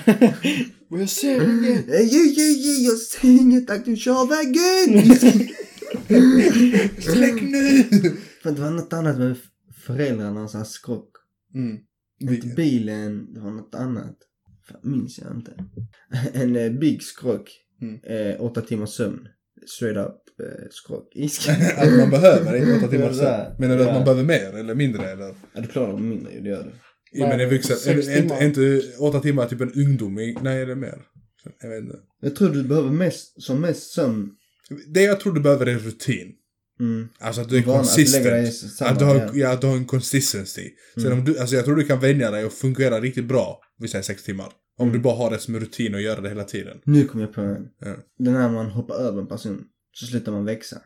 [0.91, 1.89] Och jag ser inget.
[1.89, 5.15] Ey, ey, ey, jag ser inget att du kör vägen!
[6.99, 7.83] Släck nu!
[8.43, 9.37] För det var något annat med
[9.85, 11.09] föräldrarnas skrock.
[11.55, 11.77] Mm.
[12.35, 14.15] Inte bilen, det var något annat.
[14.69, 15.51] Fan, minns jag inte.
[16.39, 17.49] En eh, big skrock.
[17.81, 17.99] Mm.
[18.03, 19.19] Eh, åtta timmars sömn.
[19.67, 21.13] Straight up eh, skrock.
[21.77, 23.55] Att man behöver inte åtta timmar sömn.
[23.59, 25.35] Menar du att man behöver mer eller mindre eller?
[25.53, 26.71] Ja, du klarar det mindre ju, det gör du.
[27.11, 30.15] Ja, men en vuxen, är, är, är inte åtta timmar typ en ungdom?
[30.41, 31.01] Nej, är det mer?
[31.61, 31.95] Jag vet inte.
[32.21, 34.29] Jag tror du behöver mest, som mest sömn.
[34.93, 36.31] Det jag tror du behöver är rutin.
[36.79, 37.07] Mm.
[37.19, 38.53] Alltså att du är Vana att consistent.
[38.53, 39.51] samma, Att du har, ja.
[39.51, 40.69] att du har en consistency.
[40.95, 41.19] Sen Mm.
[41.19, 44.03] om du, alltså jag tror du kan vänja dig och fungera riktigt bra, vi säger
[44.03, 44.51] sex timmar.
[44.79, 44.93] Om Mm.
[44.93, 46.77] du bara har det som rutin och gör det hela tiden.
[46.83, 47.67] Nu kom jag på en.
[47.79, 47.95] Ja.
[48.19, 49.63] Den här man hoppar över en person.
[49.91, 50.77] Så slutar man växa.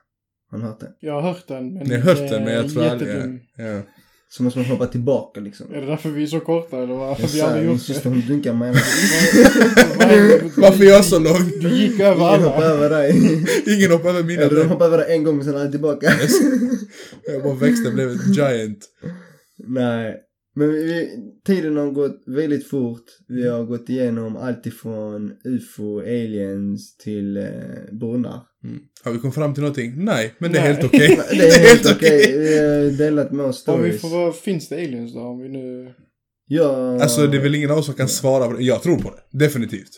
[0.52, 0.92] Har ni hört det?
[1.00, 1.74] Jag har hört den.
[1.74, 3.16] Men Ni har hört den men jag tror aldrig...
[3.58, 3.64] Ja.
[3.64, 3.82] Ja.
[4.30, 5.74] Så måste man hoppa tillbaka liksom.
[5.74, 8.10] Är det därför vi är så korta eller Har vi aldrig min gjort det?
[8.10, 8.74] hon dunkar mig.
[10.58, 11.52] Varför är jag så lång?
[11.62, 12.66] Du gick över hoppar alla.
[12.66, 13.16] över dig.
[13.78, 16.08] Ingen hoppar över mina Eller de hoppar över dig en gång och sen är tillbaka.
[17.34, 18.80] Jag bara växte och blev ett giant.
[19.68, 20.16] Nej.
[20.56, 21.10] Men vi,
[21.46, 23.04] tiden har gått väldigt fort.
[23.28, 27.44] Vi har gått igenom allt ifrån UFO, aliens till eh,
[28.00, 28.42] brunnar.
[28.64, 28.80] Mm.
[29.04, 29.94] Har vi kommit fram till någonting?
[30.06, 30.74] Nej, men det är Nej.
[30.74, 31.20] helt okej.
[31.32, 32.38] Det är helt okej.
[32.38, 34.02] Vi har delat med oss Om vi stories.
[34.02, 35.20] får vara, finns det aliens då?
[35.20, 35.94] Om vi nu...
[36.48, 37.02] Ja.
[37.02, 38.64] Alltså det är väl ingen av oss som kan svara på det.
[38.64, 39.38] Jag tror på det.
[39.46, 39.90] Definitivt.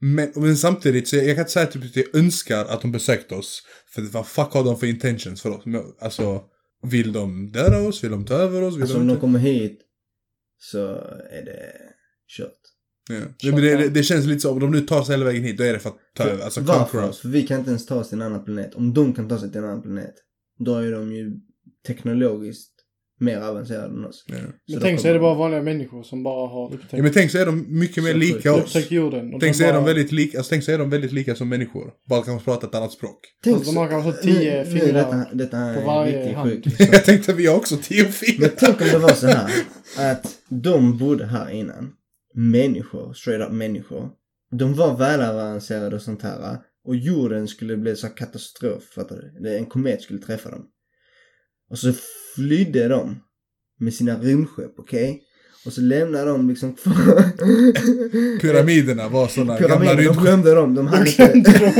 [0.00, 2.92] Men, men samtidigt så jag, jag kan inte säga typ att jag önskar att de
[2.92, 3.62] besökte oss.
[3.94, 5.66] För vad fuck har de för intentions för oss?
[5.66, 6.42] Men, Alltså,
[6.90, 8.04] vill de döda oss?
[8.04, 8.74] Vill de ta över oss?
[8.74, 9.80] Vill Alltså de om de kommer hit
[10.70, 10.86] så
[11.30, 11.72] är det
[12.36, 12.60] kört.
[13.08, 13.20] Ja.
[13.40, 15.58] Det, men det, det, känns lite så, om de nu tar sig hela vägen hit,
[15.58, 16.44] då är det för att ta över.
[16.44, 17.12] Alltså Varför?
[17.12, 18.74] För vi kan inte ens ta oss till en annan planet.
[18.74, 20.14] Om de kan ta sig till en annan planet,
[20.58, 21.32] då är de ju
[21.86, 22.73] teknologiskt
[23.20, 24.24] mer avancerade än oss.
[24.28, 24.34] Ja.
[24.68, 27.30] Men tänk så är det bara vanliga människor som bara har upptäckt, ja men tänk
[27.30, 28.60] så är de mycket mer lika oss.
[28.64, 29.34] upptäckt jorden.
[29.34, 31.34] Och Tänk så är de bara- väldigt lika, alltså tänk så är de väldigt lika
[31.34, 31.92] som människor.
[32.08, 33.18] Bara kanske prata ett annat språk.
[33.44, 36.50] Tänk de så- har kanske tio fingrar detta, detta här på är varje riktigt hand.
[36.50, 36.80] sjukt.
[36.92, 38.40] Jag tänkte vi har också tio fingrar.
[38.40, 39.50] Men tänk om det var så här
[40.12, 41.92] att de bodde här innan.
[42.34, 44.10] Människor, straight up människor.
[44.58, 46.58] De var välavancerade och sånt här.
[46.84, 49.40] Och jorden skulle bli så katastrof, fattar du?
[49.42, 50.64] Det- En komet skulle träffa dem.
[51.70, 51.92] Och så
[52.34, 53.16] flydde de
[53.80, 55.22] med sina rymdskepp, okej?
[55.66, 56.94] Och så lämnade de liksom kvar...
[58.40, 60.24] Pyramiderna var sådana gamla Pyramiderna, de rymdskepp.
[60.24, 60.74] glömde dem.
[60.74, 61.70] De hann inte...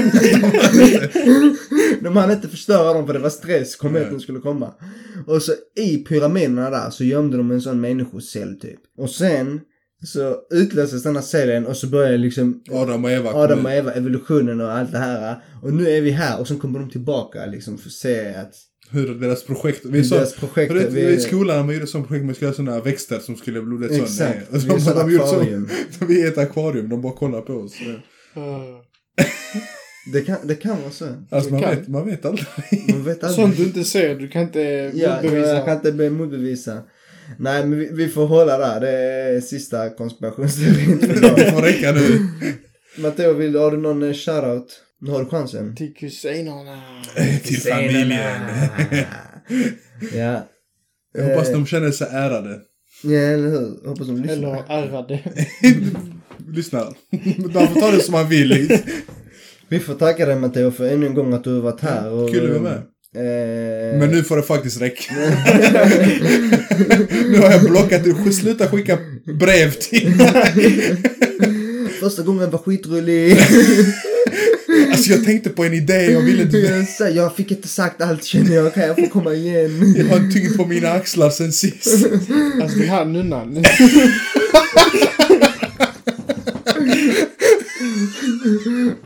[2.00, 4.20] de hann inte förstöra dem för det var stress, kometen Nej.
[4.20, 4.74] skulle komma.
[5.26, 8.80] Och så i pyramiderna där så gömde de en sån människocell typ.
[8.98, 9.61] Och sen
[10.07, 13.92] så utlöstes den här cellen och så började liksom Adam och Eva Adam och Eva,
[13.92, 15.36] evolutionen och allt det här.
[15.62, 18.55] Och nu är vi här och sen kommer de tillbaka liksom för att se att
[18.95, 19.80] Hur deras projekt...
[19.84, 20.72] Vi sa, deras projekt...
[20.72, 23.18] för det, vi- I skolan när man gjorde sånt projekt, man skulle ha sådana växter
[23.18, 24.11] som skulle bli blodet Exakt.
[24.12, 24.47] sönder.
[24.51, 25.68] Vi är De, sån gjorde så, akvarium.
[26.09, 27.72] vi är ett akvarium, de bara kollar på oss.
[30.12, 31.07] Det kan, det kan vara så.
[31.30, 31.70] Alltså man kan.
[31.70, 32.47] vet, man vet aldrig.
[32.88, 33.36] Man vet aldrig.
[33.45, 34.61] Sånt du inte ser, du kan inte
[34.95, 35.49] Ja, bevisa.
[35.49, 36.82] jag kan inte be motbevisa.
[37.38, 38.80] Nej, men vi, vi får hålla där.
[38.80, 42.18] Det är sista konspirationsteorin för Det får räcka nu.
[43.03, 44.80] Matteo, vill, har du någon eh, shoutout?
[45.05, 45.74] Nu har du chansen.
[45.76, 46.82] Till kusinerna.
[47.44, 48.20] Till familjen.
[50.14, 50.48] ja.
[51.14, 52.59] Jag hoppas Eh, de känner sig ärade.
[53.02, 53.88] Ja, eller hur?
[53.88, 54.36] Hoppas de lyssnar.
[54.36, 55.20] Eller ärrade.
[56.55, 56.92] Lyssna.
[57.55, 58.78] Man får ta det som man vill.
[59.68, 62.11] Vi får tacka dig Matteo för ännu en gång att du har varit här.
[62.11, 62.82] Och, Kul att vara med.
[63.16, 65.14] Eh, Men nu får det faktiskt räcka.
[67.11, 68.32] nu har jag blockat dig.
[68.32, 68.98] Sluta skicka
[69.40, 70.12] brev till
[72.00, 73.36] Första gången var skitrolig.
[74.95, 76.12] Alltså jag tänkte på en idé.
[76.12, 76.59] Jag ville inte...
[77.14, 78.74] jag, fick inte sagt allt känner jag.
[78.74, 79.95] Kan jag få komma igen?
[79.99, 82.07] Jag har tyngd på mina axlar sen sist.
[82.62, 83.64] Alltså den här nunnan.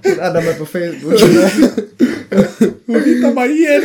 [0.03, 1.21] Hon addar mig på Facebook.
[2.87, 3.83] Hon hittar mig igen.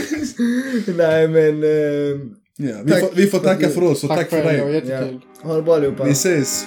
[0.97, 1.63] Nej men...
[1.63, 2.19] Eh,
[2.57, 4.71] Ja, vi, Tack får, vi får för tacka för oss och tack, för det var
[4.71, 4.83] dig.
[4.87, 5.47] ja.
[5.47, 6.03] Ha det bra allihopa.
[6.03, 6.65] Vi ses.